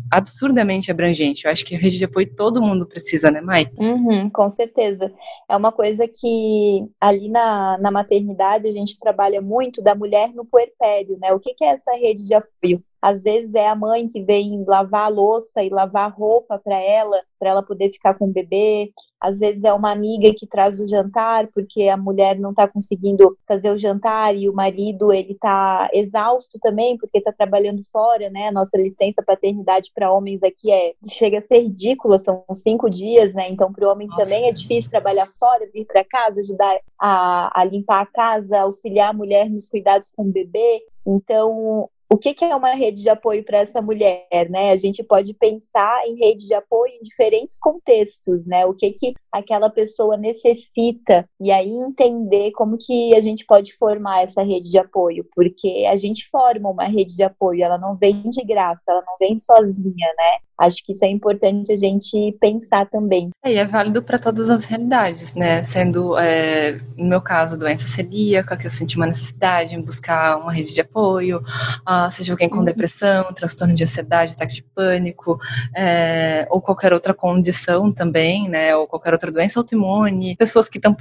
absurdamente 0.45 0.91
abrangente. 0.91 1.45
Eu 1.45 1.51
acho 1.51 1.65
que 1.65 1.75
a 1.75 1.79
rede 1.79 1.97
de 1.97 2.05
apoio 2.05 2.33
todo 2.35 2.61
mundo 2.61 2.85
precisa, 2.85 3.31
né, 3.31 3.41
Mai? 3.41 3.67
Uhum, 3.77 4.29
com 4.29 4.47
certeza. 4.47 5.11
É 5.49 5.57
uma 5.57 5.71
coisa 5.71 6.07
que 6.07 6.85
ali 7.01 7.29
na, 7.29 7.77
na 7.79 7.91
maternidade 7.91 8.67
a 8.67 8.71
gente 8.71 8.97
trabalha 8.99 9.41
muito 9.41 9.81
da 9.81 9.95
mulher 9.95 10.33
no 10.33 10.45
puerpério, 10.45 11.17
né? 11.19 11.33
O 11.33 11.39
que, 11.39 11.53
que 11.53 11.65
é 11.65 11.69
essa 11.69 11.91
rede 11.93 12.27
de 12.27 12.33
apoio? 12.35 12.83
Às 13.01 13.23
vezes 13.23 13.53
é 13.53 13.67
a 13.67 13.75
mãe 13.75 14.07
que 14.07 14.21
vem 14.23 14.63
lavar 14.67 15.05
a 15.05 15.09
louça 15.09 15.63
e 15.63 15.69
lavar 15.69 16.11
roupa 16.11 16.57
para 16.57 16.79
ela, 16.79 17.21
para 17.39 17.49
ela 17.49 17.63
poder 17.63 17.89
ficar 17.89 18.15
com 18.15 18.25
o 18.25 18.31
bebê. 18.33 18.91
Às 19.19 19.39
vezes 19.39 19.63
é 19.63 19.73
uma 19.73 19.91
amiga 19.91 20.31
que 20.37 20.45
traz 20.45 20.79
o 20.79 20.87
jantar, 20.87 21.47
porque 21.47 21.83
a 21.83 21.97
mulher 21.97 22.37
não 22.37 22.51
está 22.51 22.67
conseguindo 22.67 23.37
fazer 23.47 23.71
o 23.71 23.77
jantar 23.77 24.35
e 24.35 24.47
o 24.49 24.53
marido 24.53 25.11
ele 25.11 25.33
está 25.33 25.89
exausto 25.93 26.59
também, 26.59 26.97
porque 26.97 27.17
está 27.17 27.31
trabalhando 27.31 27.81
fora, 27.91 28.29
né? 28.29 28.49
A 28.49 28.51
nossa 28.51 28.77
licença 28.77 29.23
paternidade 29.23 29.91
para 29.93 30.11
homens 30.11 30.43
aqui 30.43 30.71
é 30.71 30.93
chega 31.09 31.39
a 31.39 31.41
ser 31.41 31.59
ridícula, 31.59 32.19
são 32.19 32.43
cinco 32.51 32.89
dias, 32.89 33.33
né? 33.33 33.49
Então 33.49 33.71
para 33.71 33.87
o 33.87 33.91
homem 33.91 34.07
nossa. 34.07 34.23
também 34.23 34.47
é 34.47 34.51
difícil 34.51 34.91
trabalhar 34.91 35.25
fora, 35.39 35.69
vir 35.73 35.85
para 35.85 36.03
casa, 36.03 36.41
ajudar 36.41 36.79
a, 36.99 37.61
a 37.61 37.65
limpar 37.65 38.01
a 38.01 38.05
casa, 38.05 38.61
auxiliar 38.61 39.09
a 39.09 39.13
mulher 39.13 39.49
nos 39.49 39.67
cuidados 39.69 40.11
com 40.11 40.23
o 40.23 40.31
bebê. 40.31 40.83
Então, 41.05 41.89
o 42.09 42.17
que, 42.17 42.33
que, 42.33 42.45
é 42.45 42.55
uma 42.55 42.71
rede 42.71 43.01
de 43.01 43.09
apoio 43.09 43.43
para 43.43 43.59
essa 43.59 43.81
mulher, 43.81 44.27
né? 44.49 44.71
A 44.71 44.75
gente 44.75 45.03
pode 45.03 45.33
pensar 45.33 46.07
em 46.07 46.15
rede 46.15 46.45
de 46.45 46.53
apoio 46.53 46.93
em 46.93 47.01
diferentes 47.01 47.59
contextos, 47.59 48.45
né? 48.45 48.65
O 48.65 48.73
que 48.73 48.91
que 48.91 49.13
aquela 49.31 49.69
pessoa 49.69 50.15
necessita 50.15 51.27
e 51.41 51.51
aí 51.51 51.69
entender 51.69 52.51
como 52.51 52.77
que 52.77 53.15
a 53.15 53.21
gente 53.21 53.45
pode 53.45 53.73
formar 53.73 54.23
essa 54.23 54.43
rede 54.43 54.69
de 54.69 54.77
apoio, 54.77 55.27
porque 55.35 55.85
a 55.89 55.95
gente 55.95 56.29
forma 56.29 56.69
uma 56.69 56.85
rede 56.85 57.15
de 57.15 57.23
apoio, 57.23 57.63
ela 57.63 57.77
não 57.77 57.95
vem 57.95 58.21
de 58.29 58.43
graça, 58.45 58.91
ela 58.91 59.03
não 59.05 59.17
vem 59.19 59.39
sozinha, 59.39 60.07
né? 60.17 60.37
Acho 60.57 60.83
que 60.83 60.93
isso 60.93 61.03
é 61.03 61.09
importante 61.09 61.71
a 61.71 61.77
gente 61.77 62.35
pensar 62.39 62.85
também. 62.85 63.29
É, 63.43 63.53
e 63.53 63.57
é 63.57 63.65
válido 63.65 64.01
para 64.01 64.17
todas 64.17 64.49
as 64.49 64.63
realidades, 64.63 65.33
né? 65.33 65.61
Sendo, 65.63 66.17
é, 66.17 66.79
no 66.97 67.07
meu 67.07 67.21
caso, 67.21 67.57
doença 67.57 67.85
celíaca, 67.85 68.55
que 68.55 68.65
eu 68.65 68.71
senti 68.71 68.95
uma 68.95 69.05
necessidade 69.05 69.75
em 69.75 69.81
buscar 69.81 70.37
uma 70.37 70.53
rede 70.53 70.73
de 70.73 70.81
apoio, 70.81 71.39
uh, 71.39 72.09
seja 72.09 72.31
alguém 72.33 72.47
com 72.47 72.59
uhum. 72.59 72.63
depressão, 72.63 73.33
transtorno 73.33 73.75
de 73.75 73.83
ansiedade, 73.83 74.33
ataque 74.33 74.55
de 74.55 74.63
pânico, 74.63 75.39
é, 75.75 76.47
ou 76.49 76.61
qualquer 76.61 76.93
outra 76.93 77.13
condição 77.13 77.91
também, 77.91 78.47
né? 78.47 78.75
Ou 78.75 78.87
qualquer 78.87 79.11
outra 79.13 79.31
doença 79.31 79.59
autoimune, 79.59 80.37
pessoas 80.37 80.69
que 80.69 80.77
estão 80.77 80.95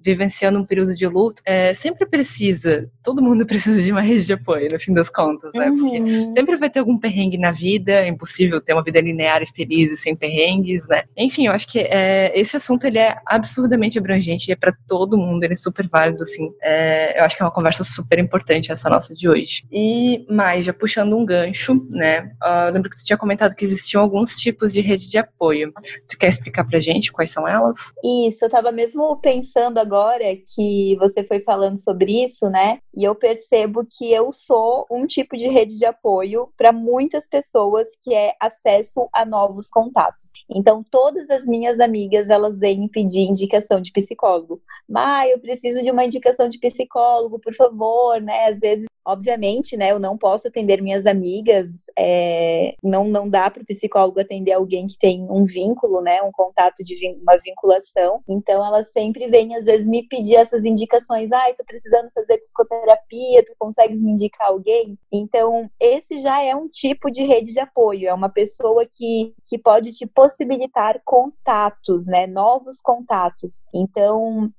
vivenciando 0.00 0.58
um 0.60 0.64
período 0.64 0.94
de 0.94 1.06
luto, 1.06 1.42
é, 1.44 1.74
sempre 1.74 2.06
precisa, 2.06 2.88
todo 3.02 3.22
mundo 3.22 3.44
precisa 3.46 3.82
de 3.82 3.90
uma 3.90 4.00
rede 4.00 4.24
de 4.24 4.32
apoio, 4.32 4.70
no 4.70 4.78
fim 4.78 4.94
das 4.94 5.10
contas, 5.10 5.50
né? 5.54 5.70
Porque 5.70 6.00
uhum. 6.00 6.32
sempre 6.32 6.56
vai 6.56 6.70
ter 6.70 6.78
algum 6.78 6.96
perrengue 6.96 7.36
na 7.36 7.50
vida, 7.50 7.92
é 7.92 8.08
impossível 8.08 8.60
ter 8.60 8.75
uma 8.76 8.84
vida 8.84 9.00
linear 9.00 9.42
e 9.42 9.46
feliz 9.46 9.90
e 9.90 9.96
sem 9.96 10.14
perrengues, 10.14 10.86
né? 10.88 11.04
Enfim, 11.16 11.46
eu 11.46 11.52
acho 11.52 11.66
que 11.66 11.80
é, 11.80 12.32
esse 12.34 12.56
assunto 12.56 12.84
ele 12.84 12.98
é 12.98 13.16
absurdamente 13.26 13.98
abrangente 13.98 14.48
e 14.48 14.52
é 14.52 14.56
para 14.56 14.74
todo 14.86 15.18
mundo, 15.18 15.42
ele 15.44 15.54
é 15.54 15.56
super 15.56 15.88
válido, 15.88 16.22
assim. 16.22 16.50
É, 16.62 17.18
eu 17.18 17.24
acho 17.24 17.36
que 17.36 17.42
é 17.42 17.46
uma 17.46 17.52
conversa 17.52 17.84
super 17.84 18.18
importante 18.18 18.72
essa 18.72 18.88
nossa 18.88 19.14
de 19.14 19.28
hoje. 19.28 19.66
E 19.70 20.26
mais, 20.30 20.64
já 20.66 20.72
puxando 20.72 21.16
um 21.16 21.24
gancho, 21.24 21.86
né? 21.90 22.30
Uh, 22.42 22.72
lembro 22.72 22.90
que 22.90 22.96
tu 22.96 23.04
tinha 23.04 23.16
comentado 23.16 23.54
que 23.54 23.64
existiam 23.64 24.02
alguns 24.02 24.36
tipos 24.36 24.72
de 24.72 24.80
rede 24.80 25.08
de 25.08 25.18
apoio. 25.18 25.72
Tu 26.08 26.18
quer 26.18 26.28
explicar 26.28 26.64
pra 26.64 26.78
gente 26.80 27.12
quais 27.12 27.30
são 27.30 27.46
elas? 27.46 27.92
Isso, 28.04 28.44
eu 28.44 28.48
tava 28.48 28.70
mesmo 28.70 29.16
pensando 29.18 29.78
agora 29.78 30.24
que 30.54 30.96
você 30.98 31.24
foi 31.24 31.40
falando 31.40 31.78
sobre 31.78 32.24
isso, 32.24 32.48
né? 32.50 32.78
E 32.96 33.04
eu 33.04 33.14
percebo 33.14 33.86
que 33.88 34.12
eu 34.12 34.30
sou 34.32 34.86
um 34.90 35.06
tipo 35.06 35.36
de 35.36 35.48
rede 35.48 35.78
de 35.78 35.84
apoio 35.84 36.48
para 36.56 36.72
muitas 36.72 37.28
pessoas 37.28 37.88
que 38.02 38.14
é 38.14 38.34
a 38.40 38.50
acesso 38.66 39.08
a 39.12 39.24
novos 39.24 39.68
contatos. 39.68 40.32
Então, 40.50 40.84
todas 40.90 41.30
as 41.30 41.46
minhas 41.46 41.78
amigas, 41.78 42.28
elas 42.28 42.58
vêm 42.58 42.88
pedir 42.88 43.20
indicação 43.20 43.80
de 43.80 43.92
psicólogo. 43.92 44.60
Mas 44.88 45.30
eu 45.30 45.38
preciso 45.38 45.82
de 45.82 45.90
uma 45.90 46.04
indicação 46.04 46.48
de 46.48 46.58
psicólogo, 46.58 47.38
por 47.38 47.54
favor, 47.54 48.20
né? 48.20 48.48
Às 48.48 48.60
vezes 48.60 48.86
Obviamente, 49.06 49.76
né, 49.76 49.92
eu 49.92 50.00
não 50.00 50.18
posso 50.18 50.48
atender 50.48 50.82
minhas 50.82 51.06
amigas, 51.06 51.84
é, 51.96 52.74
não, 52.82 53.04
não 53.04 53.28
dá 53.28 53.48
para 53.48 53.62
o 53.62 53.66
psicólogo 53.66 54.18
atender 54.18 54.50
alguém 54.50 54.84
que 54.84 54.98
tem 54.98 55.24
um 55.30 55.44
vínculo, 55.44 56.00
né, 56.00 56.20
um 56.22 56.32
contato 56.32 56.82
de 56.82 56.96
uma 57.22 57.38
vinculação. 57.38 58.20
Então, 58.28 58.66
ela 58.66 58.82
sempre 58.82 59.28
vem, 59.28 59.54
às 59.54 59.66
vezes, 59.66 59.86
me 59.86 60.02
pedir 60.08 60.34
essas 60.34 60.64
indicações. 60.64 61.30
Ai, 61.30 61.52
ah, 61.52 61.54
tô 61.56 61.64
precisando 61.64 62.10
fazer 62.12 62.36
psicoterapia, 62.38 63.44
tu 63.44 63.54
consegues 63.56 64.02
me 64.02 64.10
indicar 64.10 64.48
alguém? 64.48 64.98
Então, 65.12 65.70
esse 65.78 66.18
já 66.18 66.42
é 66.42 66.56
um 66.56 66.66
tipo 66.66 67.08
de 67.08 67.22
rede 67.22 67.52
de 67.52 67.60
apoio, 67.60 68.08
é 68.08 68.12
uma 68.12 68.28
pessoa 68.56 68.86
que, 68.86 69.34
que 69.46 69.58
pode 69.58 69.92
te 69.92 70.06
possibilitar 70.06 71.00
contatos, 71.04 72.06
né, 72.06 72.26
novos 72.26 72.80
contatos. 72.80 73.62
Então, 73.74 74.50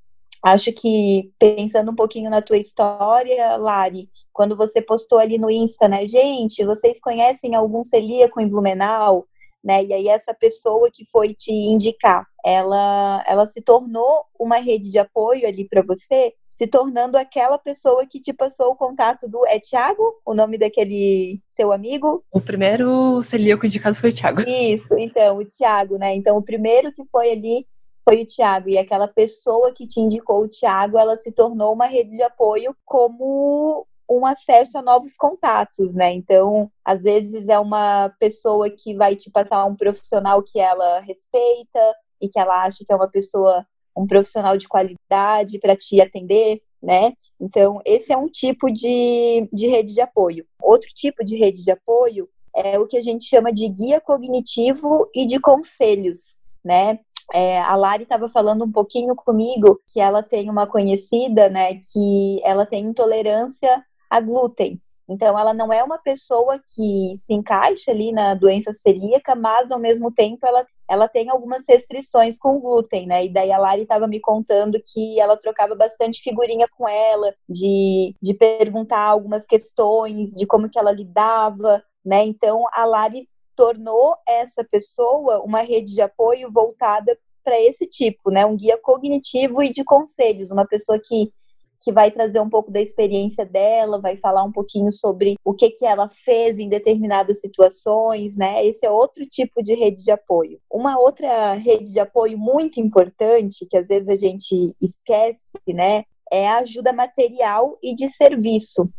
Acho 0.45 0.71
que 0.71 1.31
pensando 1.39 1.91
um 1.91 1.95
pouquinho 1.95 2.29
na 2.29 2.43
tua 2.43 2.57
história, 2.57 3.57
Lari, 3.57 4.07
quando 4.31 4.55
você 4.55 4.79
postou 4.79 5.17
ali 5.17 5.39
no 5.39 5.49
Insta, 5.49 5.87
né, 5.89 6.05
gente, 6.05 6.63
vocês 6.63 6.99
conhecem 7.01 7.55
algum 7.55 7.81
celíaco 7.81 8.39
em 8.39 8.47
Blumenau? 8.47 9.25
Né? 9.63 9.83
E 9.83 9.93
aí 9.93 10.07
essa 10.07 10.33
pessoa 10.33 10.89
que 10.93 11.03
foi 11.05 11.33
te 11.33 11.51
indicar, 11.51 12.25
ela 12.45 13.23
ela 13.27 13.45
se 13.45 13.61
tornou 13.61 14.23
uma 14.39 14.57
rede 14.57 14.89
de 14.89 14.99
apoio 14.99 15.47
ali 15.47 15.67
para 15.67 15.81
você, 15.81 16.33
se 16.47 16.67
tornando 16.67 17.17
aquela 17.17 17.57
pessoa 17.57 18.05
que 18.05 18.19
te 18.19 18.31
passou 18.31 18.71
o 18.71 18.75
contato 18.75 19.27
do 19.27 19.45
é 19.45 19.59
Thiago, 19.59 20.03
o 20.25 20.33
nome 20.33 20.57
daquele 20.57 21.41
seu 21.49 21.71
amigo? 21.71 22.23
O 22.31 22.39
primeiro 22.39 23.21
celíaco 23.23 23.65
indicado 23.65 23.95
foi 23.95 24.11
o 24.11 24.13
Thiago. 24.13 24.41
Isso, 24.47 24.97
então, 24.97 25.37
o 25.37 25.45
Thiago, 25.45 25.97
né? 25.97 26.13
Então 26.15 26.37
o 26.37 26.43
primeiro 26.43 26.93
que 26.93 27.03
foi 27.11 27.31
ali 27.31 27.65
foi 28.07 28.21
o 28.21 28.25
Tiago. 28.25 28.69
E 28.69 28.77
aquela 28.77 29.07
pessoa 29.07 29.73
que 29.73 29.85
te 29.85 29.99
indicou 29.99 30.41
o 30.41 30.47
Tiago, 30.47 30.97
ela 30.97 31.17
se 31.17 31.29
tornou 31.33 31.73
uma 31.73 31.87
rede 31.87 32.11
de 32.11 32.23
apoio 32.23 32.73
como 32.85 33.85
um 34.09 34.25
acesso 34.25 34.77
a 34.77 34.81
novos 34.81 35.15
contatos, 35.15 35.95
né? 35.95 36.11
Então, 36.13 36.71
às 36.83 37.03
vezes 37.03 37.49
é 37.49 37.59
uma 37.59 38.09
pessoa 38.19 38.69
que 38.69 38.95
vai 38.95 39.15
te 39.15 39.29
passar 39.29 39.65
um 39.65 39.75
profissional 39.75 40.41
que 40.41 40.59
ela 40.59 40.99
respeita 40.99 41.95
e 42.21 42.29
que 42.29 42.39
ela 42.39 42.63
acha 42.63 42.83
que 42.85 42.91
é 42.91 42.95
uma 42.95 43.09
pessoa, 43.09 43.65
um 43.95 44.07
profissional 44.07 44.57
de 44.57 44.67
qualidade 44.67 45.59
para 45.59 45.75
te 45.75 45.99
atender, 46.01 46.61
né? 46.81 47.13
Então, 47.39 47.81
esse 47.85 48.13
é 48.13 48.17
um 48.17 48.29
tipo 48.29 48.71
de, 48.71 49.47
de 49.51 49.67
rede 49.67 49.93
de 49.93 50.01
apoio. 50.01 50.45
Outro 50.61 50.89
tipo 50.93 51.23
de 51.23 51.37
rede 51.37 51.63
de 51.63 51.71
apoio 51.71 52.29
é 52.55 52.79
o 52.79 52.87
que 52.87 52.97
a 52.97 53.01
gente 53.01 53.25
chama 53.25 53.51
de 53.51 53.67
guia 53.67 53.99
cognitivo 53.99 55.09
e 55.13 55.27
de 55.27 55.39
conselhos, 55.39 56.35
né? 56.63 56.99
É, 57.33 57.59
a 57.59 57.75
Lari 57.75 58.03
estava 58.03 58.29
falando 58.29 58.63
um 58.63 58.71
pouquinho 58.71 59.13
comigo 59.13 59.81
que 59.91 59.99
ela 59.99 60.23
tem 60.23 60.49
uma 60.49 60.65
conhecida, 60.65 61.49
né, 61.49 61.73
que 61.73 62.41
ela 62.41 62.65
tem 62.65 62.85
intolerância 62.85 63.83
a 64.09 64.19
glúten. 64.19 64.81
Então, 65.09 65.39
ela 65.39 65.53
não 65.53 65.71
é 65.71 65.81
uma 65.81 65.97
pessoa 65.97 66.59
que 66.59 67.13
se 67.15 67.33
encaixa 67.33 67.91
ali 67.91 68.11
na 68.11 68.33
doença 68.33 68.73
celíaca, 68.73 69.35
mas 69.35 69.71
ao 69.71 69.79
mesmo 69.79 70.11
tempo 70.11 70.45
ela, 70.45 70.67
ela 70.87 71.07
tem 71.07 71.29
algumas 71.29 71.63
restrições 71.67 72.37
com 72.37 72.57
o 72.57 72.59
glúten, 72.59 73.07
né? 73.07 73.23
E 73.23 73.29
daí 73.29 73.51
a 73.51 73.57
Lari 73.57 73.83
estava 73.83 74.05
me 74.05 74.19
contando 74.19 74.81
que 74.85 75.17
ela 75.19 75.37
trocava 75.37 75.75
bastante 75.75 76.21
figurinha 76.21 76.67
com 76.67 76.87
ela, 76.87 77.33
de, 77.47 78.13
de 78.21 78.33
perguntar 78.33 78.99
algumas 78.99 79.45
questões, 79.45 80.31
de 80.31 80.45
como 80.45 80.69
que 80.69 80.77
ela 80.77 80.91
lidava, 80.91 81.81
né? 82.05 82.25
Então, 82.25 82.65
a 82.73 82.83
Lari 82.85 83.29
tornou 83.55 84.15
essa 84.27 84.63
pessoa 84.63 85.41
uma 85.41 85.61
rede 85.61 85.95
de 85.95 86.01
apoio 86.01 86.51
voltada 86.51 87.17
para 87.43 87.59
esse 87.61 87.87
tipo, 87.87 88.29
né? 88.29 88.45
Um 88.45 88.57
guia 88.57 88.77
cognitivo 88.77 89.63
e 89.63 89.69
de 89.69 89.85
conselhos, 89.85 90.51
uma 90.51 90.67
pessoa 90.67 90.99
que 91.01 91.31
que 91.79 91.91
vai 91.91 92.11
trazer 92.11 92.39
um 92.39 92.49
pouco 92.49 92.71
da 92.71 92.81
experiência 92.81 93.45
dela, 93.45 93.99
vai 93.99 94.17
falar 94.17 94.43
um 94.43 94.51
pouquinho 94.51 94.91
sobre 94.91 95.35
o 95.43 95.53
que 95.53 95.69
que 95.69 95.85
ela 95.85 96.09
fez 96.09 96.59
em 96.59 96.69
determinadas 96.69 97.39
situações, 97.39 98.35
né? 98.35 98.65
Esse 98.65 98.85
é 98.85 98.89
outro 98.89 99.25
tipo 99.25 99.61
de 99.61 99.73
rede 99.75 100.03
de 100.03 100.11
apoio. 100.11 100.59
Uma 100.71 100.99
outra 100.99 101.53
rede 101.53 101.91
de 101.91 101.99
apoio 101.99 102.37
muito 102.37 102.79
importante 102.79 103.65
que 103.69 103.77
às 103.77 103.87
vezes 103.87 104.09
a 104.09 104.15
gente 104.15 104.75
esquece, 104.81 105.57
né, 105.67 106.03
é 106.31 106.47
a 106.47 106.59
ajuda 106.59 106.91
material 106.91 107.77
e 107.81 107.95
de 107.95 108.09
serviço. 108.09 108.89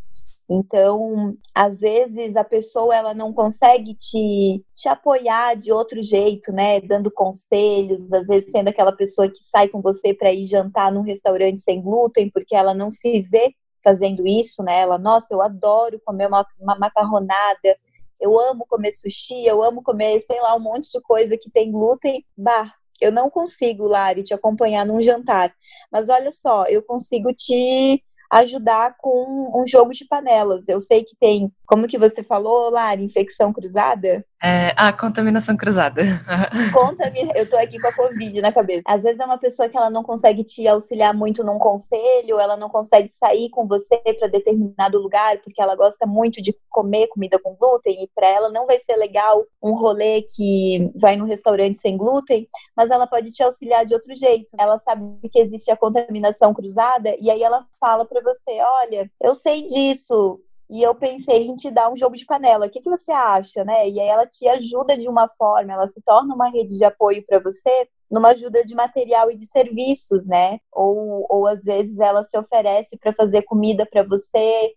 Então, 0.51 1.37
às 1.55 1.81
vezes 1.81 2.35
a 2.35 2.43
pessoa 2.43 2.97
ela 2.97 3.13
não 3.13 3.33
consegue 3.35 3.95
te, 3.95 4.65
te 4.75 4.89
apoiar 4.89 5.55
de 5.55 5.71
outro 5.71 6.03
jeito, 6.03 6.51
né? 6.53 6.81
Dando 6.81 7.11
conselhos, 7.11 8.11
às 8.13 8.27
vezes 8.27 8.51
sendo 8.51 8.69
aquela 8.69 8.93
pessoa 8.93 9.29
que 9.29 9.43
sai 9.43 9.69
com 9.69 9.83
você 9.83 10.15
para 10.15 10.33
ir 10.33 10.47
jantar 10.47 10.91
num 10.91 11.03
restaurante 11.03 11.61
sem 11.61 11.83
glúten, 11.83 12.31
porque 12.31 12.55
ela 12.57 12.73
não 12.73 12.91
se 12.91 13.21
vê 13.23 13.55
fazendo 13.85 14.27
isso, 14.27 14.63
né? 14.63 14.81
Ela, 14.81 14.97
nossa, 14.99 15.35
eu 15.35 15.43
adoro 15.43 16.01
comer 16.05 16.29
uma, 16.29 16.47
uma 16.59 16.79
macarronada, 16.79 17.77
eu 18.21 18.39
amo 18.39 18.65
comer 18.67 18.93
sushi, 18.93 19.45
eu 19.45 19.63
amo 19.63 19.83
comer, 19.83 20.21
sei 20.23 20.41
lá, 20.41 20.57
um 20.57 20.61
monte 20.61 20.91
de 20.91 21.01
coisa 21.03 21.37
que 21.37 21.51
tem 21.51 21.71
glúten. 21.71 22.25
Bah, 22.37 22.73
eu 23.01 23.13
não 23.13 23.31
consigo, 23.31 23.87
Lari, 23.87 24.23
te 24.23 24.35
acompanhar 24.35 24.85
num 24.85 25.01
jantar. 25.01 25.55
Mas 25.93 26.09
olha 26.09 26.33
só, 26.33 26.65
eu 26.65 26.83
consigo 26.83 27.33
te 27.35 28.03
ajudar 28.31 28.97
com 28.99 29.51
um 29.55 29.67
jogo 29.67 29.93
de 29.93 30.05
panelas. 30.05 30.69
Eu 30.69 30.81
sei 30.81 31.05
que 31.05 31.17
tem, 31.17 31.53
como 31.67 31.87
que 31.87 31.99
você 31.99 32.23
falou, 32.23 32.71
Lari, 32.71 33.03
infecção 33.03 33.53
cruzada? 33.53 34.25
É, 34.41 34.73
a 34.77 34.93
contaminação 34.93 35.57
cruzada. 35.57 36.03
Contamina, 36.73 37.33
eu 37.35 37.49
tô 37.49 37.57
aqui 37.57 37.77
com 37.81 37.89
a 37.89 37.95
Covid 37.95 38.41
na 38.41 38.53
cabeça. 38.53 38.83
Às 38.87 39.03
vezes 39.03 39.19
é 39.19 39.25
uma 39.25 39.39
pessoa 39.39 39.69
que 39.69 39.77
ela 39.77 39.91
não 39.91 40.05
consegue 40.05 40.45
te 40.45 40.67
auxiliar 40.69 41.13
muito 41.13 41.43
num 41.43 41.59
conselho, 41.59 42.39
ela 42.39 42.57
não 42.57 42.69
consegue 42.69 43.09
sair 43.09 43.51
com 43.51 43.67
você 43.67 44.01
para 44.17 44.29
determinado 44.29 44.99
lugar, 44.99 45.39
porque 45.39 45.61
ela 45.61 45.75
gosta 45.75 46.07
muito 46.07 46.41
de 46.41 46.57
comer 46.71 47.09
comida 47.09 47.39
com 47.43 47.57
glúten, 47.57 48.01
e 48.01 48.09
para 48.15 48.29
ela 48.29 48.49
não 48.51 48.65
vai 48.65 48.79
ser 48.79 48.95
legal 48.95 49.45
um 49.61 49.75
rolê 49.75 50.23
que 50.23 50.89
vai 50.95 51.17
num 51.17 51.27
restaurante 51.27 51.77
sem 51.77 51.97
glúten, 51.97 52.47
mas 52.77 52.91
ela 52.91 53.09
pode 53.09 53.33
te 53.33 53.43
auxiliar 53.43 53.85
de 53.85 53.95
outro 53.95 54.15
jeito. 54.15 54.47
Ela 54.59 54.79
sabe 54.79 55.05
que 55.33 55.41
existe 55.41 55.71
a 55.71 55.77
contaminação 55.77 56.55
cruzada, 56.55 57.13
e 57.21 57.29
aí 57.29 57.43
ela 57.43 57.67
fala 57.81 58.05
para 58.05 58.23
você: 58.23 58.53
olha, 58.83 59.11
eu 59.21 59.35
sei 59.35 59.67
disso, 59.67 60.41
e 60.71 60.83
eu 60.83 60.95
pensei 60.95 61.47
em 61.47 61.57
te 61.57 61.71
dar 61.71 61.91
um 61.91 61.97
jogo 61.97 62.17
de 62.17 62.27
panela. 62.27 62.67
O 62.67 62.71
que, 62.71 62.81
que 62.81 62.91
você 62.91 63.11
acha, 63.11 63.65
né? 63.65 63.89
E 63.89 64.01
aí 64.01 64.09
ela 64.09 64.27
te 64.27 64.47
ajuda 64.49 64.97
de 64.97 65.09
uma 65.09 65.29
forma, 65.29 65.73
ela 65.73 65.89
se 65.89 66.01
torna 66.03 66.35
uma 66.35 66.51
rede 66.51 66.77
de 66.77 66.85
apoio 66.85 67.25
para 67.27 67.39
você, 67.39 67.89
numa 68.11 68.31
ajuda 68.31 68.65
de 68.65 68.75
material 68.75 69.31
e 69.31 69.37
de 69.37 69.47
serviços, 69.47 70.27
né? 70.29 70.59
Ou, 70.73 71.27
ou 71.29 71.47
às 71.47 71.65
vezes 71.65 71.99
ela 71.99 72.23
se 72.25 72.37
oferece 72.39 72.97
para 72.99 73.13
fazer 73.13 73.43
comida 73.43 73.87
para 73.87 74.03
você, 74.03 74.75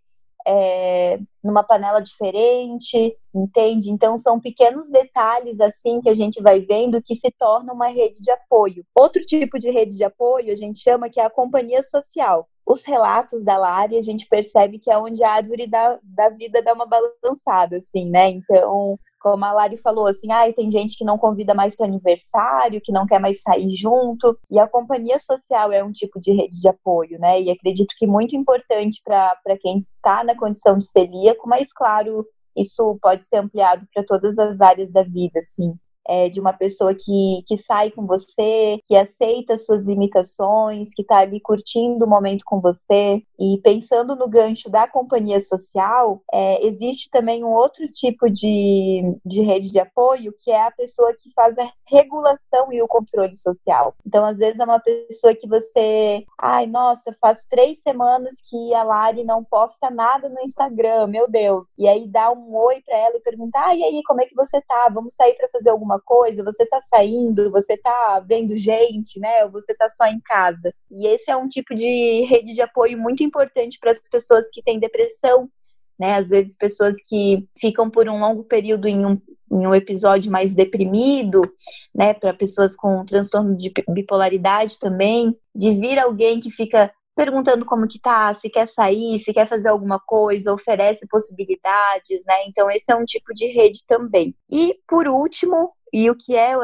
é, 0.47 1.19
numa 1.43 1.63
panela 1.63 1.99
diferente, 1.99 3.15
entende? 3.33 3.91
Então 3.91 4.17
são 4.17 4.39
pequenos 4.39 4.89
detalhes 4.89 5.59
assim 5.59 6.01
que 6.01 6.09
a 6.09 6.13
gente 6.13 6.41
vai 6.41 6.59
vendo 6.61 7.01
que 7.01 7.15
se 7.15 7.31
torna 7.31 7.73
uma 7.73 7.87
rede 7.87 8.21
de 8.21 8.31
apoio. 8.31 8.85
Outro 8.95 9.21
tipo 9.23 9.59
de 9.59 9.69
rede 9.71 9.95
de 9.95 10.03
apoio 10.03 10.51
a 10.51 10.55
gente 10.55 10.79
chama 10.79 11.09
que 11.09 11.19
é 11.19 11.25
a 11.25 11.29
companhia 11.29 11.83
social. 11.83 12.47
Os 12.71 12.83
relatos 12.83 13.43
da 13.43 13.57
Lari 13.57 13.97
a 13.97 14.01
gente 14.01 14.25
percebe 14.27 14.79
que 14.79 14.89
é 14.89 14.97
onde 14.97 15.21
a 15.21 15.31
árvore 15.31 15.67
da, 15.67 15.99
da 16.01 16.29
vida 16.29 16.61
dá 16.61 16.71
uma 16.73 16.85
balançada, 16.85 17.77
assim, 17.77 18.09
né? 18.09 18.29
Então 18.29 18.97
como 19.19 19.43
a 19.45 19.51
Lari 19.51 19.77
falou, 19.77 20.07
assim, 20.07 20.31
ah, 20.31 20.51
tem 20.51 20.71
gente 20.71 20.97
que 20.97 21.05
não 21.05 21.17
convida 21.17 21.53
mais 21.53 21.75
para 21.75 21.85
aniversário, 21.85 22.81
que 22.81 22.91
não 22.91 23.05
quer 23.05 23.19
mais 23.19 23.39
sair 23.41 23.69
junto, 23.75 24.35
e 24.49 24.57
a 24.57 24.67
companhia 24.67 25.19
social 25.19 25.71
é 25.71 25.83
um 25.83 25.91
tipo 25.91 26.19
de 26.19 26.33
rede 26.33 26.59
de 26.59 26.67
apoio, 26.67 27.19
né? 27.19 27.39
E 27.39 27.51
acredito 27.51 27.93
que 27.97 28.07
muito 28.07 28.35
importante 28.35 28.99
para 29.03 29.57
quem 29.59 29.85
está 29.97 30.23
na 30.23 30.35
condição 30.35 30.75
de 30.75 30.85
celíaco, 30.85 31.47
mas 31.47 31.71
claro, 31.71 32.25
isso 32.57 32.97
pode 32.99 33.23
ser 33.23 33.35
ampliado 33.35 33.85
para 33.93 34.03
todas 34.03 34.39
as 34.39 34.59
áreas 34.59 34.91
da 34.91 35.03
vida, 35.03 35.39
assim 35.39 35.75
é, 36.11 36.27
de 36.27 36.41
uma 36.41 36.51
pessoa 36.51 36.93
que, 36.93 37.41
que 37.47 37.57
sai 37.57 37.89
com 37.89 38.05
você, 38.05 38.79
que 38.83 38.97
aceita 38.97 39.57
suas 39.57 39.85
limitações, 39.85 40.93
que 40.93 41.03
está 41.03 41.19
ali 41.19 41.39
curtindo 41.39 42.03
o 42.03 42.09
momento 42.09 42.43
com 42.45 42.59
você. 42.59 43.23
E 43.39 43.57
pensando 43.63 44.13
no 44.13 44.27
gancho 44.27 44.69
da 44.69 44.85
companhia 44.87 45.39
social, 45.39 46.21
é, 46.33 46.65
existe 46.65 47.09
também 47.09 47.45
um 47.45 47.53
outro 47.53 47.87
tipo 47.87 48.29
de, 48.29 49.17
de 49.25 49.41
rede 49.41 49.71
de 49.71 49.79
apoio, 49.79 50.35
que 50.37 50.51
é 50.51 50.67
a 50.67 50.71
pessoa 50.71 51.13
que 51.17 51.31
faz 51.33 51.57
a 51.57 51.71
regulação 51.85 52.73
e 52.73 52.81
o 52.81 52.87
controle 52.87 53.37
social. 53.37 53.95
Então, 54.05 54.25
às 54.25 54.39
vezes, 54.39 54.59
é 54.59 54.65
uma 54.65 54.81
pessoa 54.81 55.33
que 55.33 55.47
você. 55.47 56.25
Ai, 56.37 56.65
nossa, 56.65 57.15
faz 57.21 57.45
três 57.49 57.81
semanas 57.81 58.35
que 58.43 58.73
a 58.73 58.83
Lari 58.83 59.23
não 59.23 59.45
posta 59.45 59.89
nada 59.89 60.27
no 60.27 60.41
Instagram, 60.41 61.07
meu 61.07 61.29
Deus. 61.29 61.67
E 61.77 61.87
aí 61.87 62.05
dá 62.05 62.31
um 62.31 62.53
oi 62.53 62.81
para 62.81 62.97
ela 62.97 63.15
e 63.15 63.21
pergunta: 63.21 63.59
ah, 63.63 63.73
e 63.73 63.81
aí, 63.81 64.01
como 64.05 64.21
é 64.21 64.25
que 64.25 64.35
você 64.35 64.59
tá? 64.61 64.89
Vamos 64.93 65.13
sair 65.13 65.35
para 65.35 65.47
fazer 65.49 65.69
alguma 65.69 66.00
coisa, 66.05 66.43
você 66.43 66.65
tá 66.65 66.81
saindo, 66.81 67.51
você 67.51 67.77
tá 67.77 68.21
vendo 68.25 68.55
gente, 68.57 69.19
né? 69.19 69.45
Ou 69.45 69.51
você 69.51 69.73
tá 69.73 69.89
só 69.89 70.05
em 70.05 70.19
casa. 70.21 70.73
E 70.89 71.07
esse 71.07 71.29
é 71.29 71.35
um 71.35 71.47
tipo 71.47 71.73
de 71.75 72.25
rede 72.25 72.53
de 72.53 72.61
apoio 72.61 72.97
muito 72.97 73.23
importante 73.23 73.77
para 73.79 73.91
as 73.91 73.99
pessoas 73.99 74.49
que 74.51 74.61
têm 74.61 74.79
depressão, 74.79 75.49
né? 75.99 76.15
Às 76.15 76.29
vezes 76.29 76.57
pessoas 76.57 76.97
que 77.05 77.47
ficam 77.59 77.89
por 77.89 78.09
um 78.09 78.19
longo 78.19 78.43
período 78.43 78.87
em 78.87 79.05
um, 79.05 79.21
em 79.51 79.67
um 79.67 79.75
episódio 79.75 80.31
mais 80.31 80.55
deprimido, 80.55 81.41
né? 81.93 82.13
Para 82.13 82.33
pessoas 82.33 82.75
com 82.75 83.05
transtorno 83.05 83.55
de 83.55 83.71
bipolaridade 83.89 84.79
também, 84.79 85.37
de 85.55 85.71
vir 85.73 85.99
alguém 85.99 86.39
que 86.39 86.49
fica 86.49 86.91
perguntando 87.15 87.65
como 87.65 87.87
que 87.87 87.99
tá, 87.99 88.33
se 88.33 88.49
quer 88.49 88.67
sair, 88.67 89.19
se 89.19 89.33
quer 89.33 89.47
fazer 89.47 89.67
alguma 89.67 89.99
coisa, 89.99 90.53
oferece 90.53 91.05
possibilidades, 91.07 92.23
né? 92.25 92.45
Então 92.47 92.69
esse 92.71 92.91
é 92.91 92.95
um 92.95 93.05
tipo 93.05 93.33
de 93.33 93.47
rede 93.47 93.83
também. 93.85 94.35
E 94.51 94.75
por 94.87 95.07
último, 95.07 95.71
e 95.91 96.09
o 96.09 96.15
que 96.15 96.35
é, 96.35 96.53
eu 96.55 96.61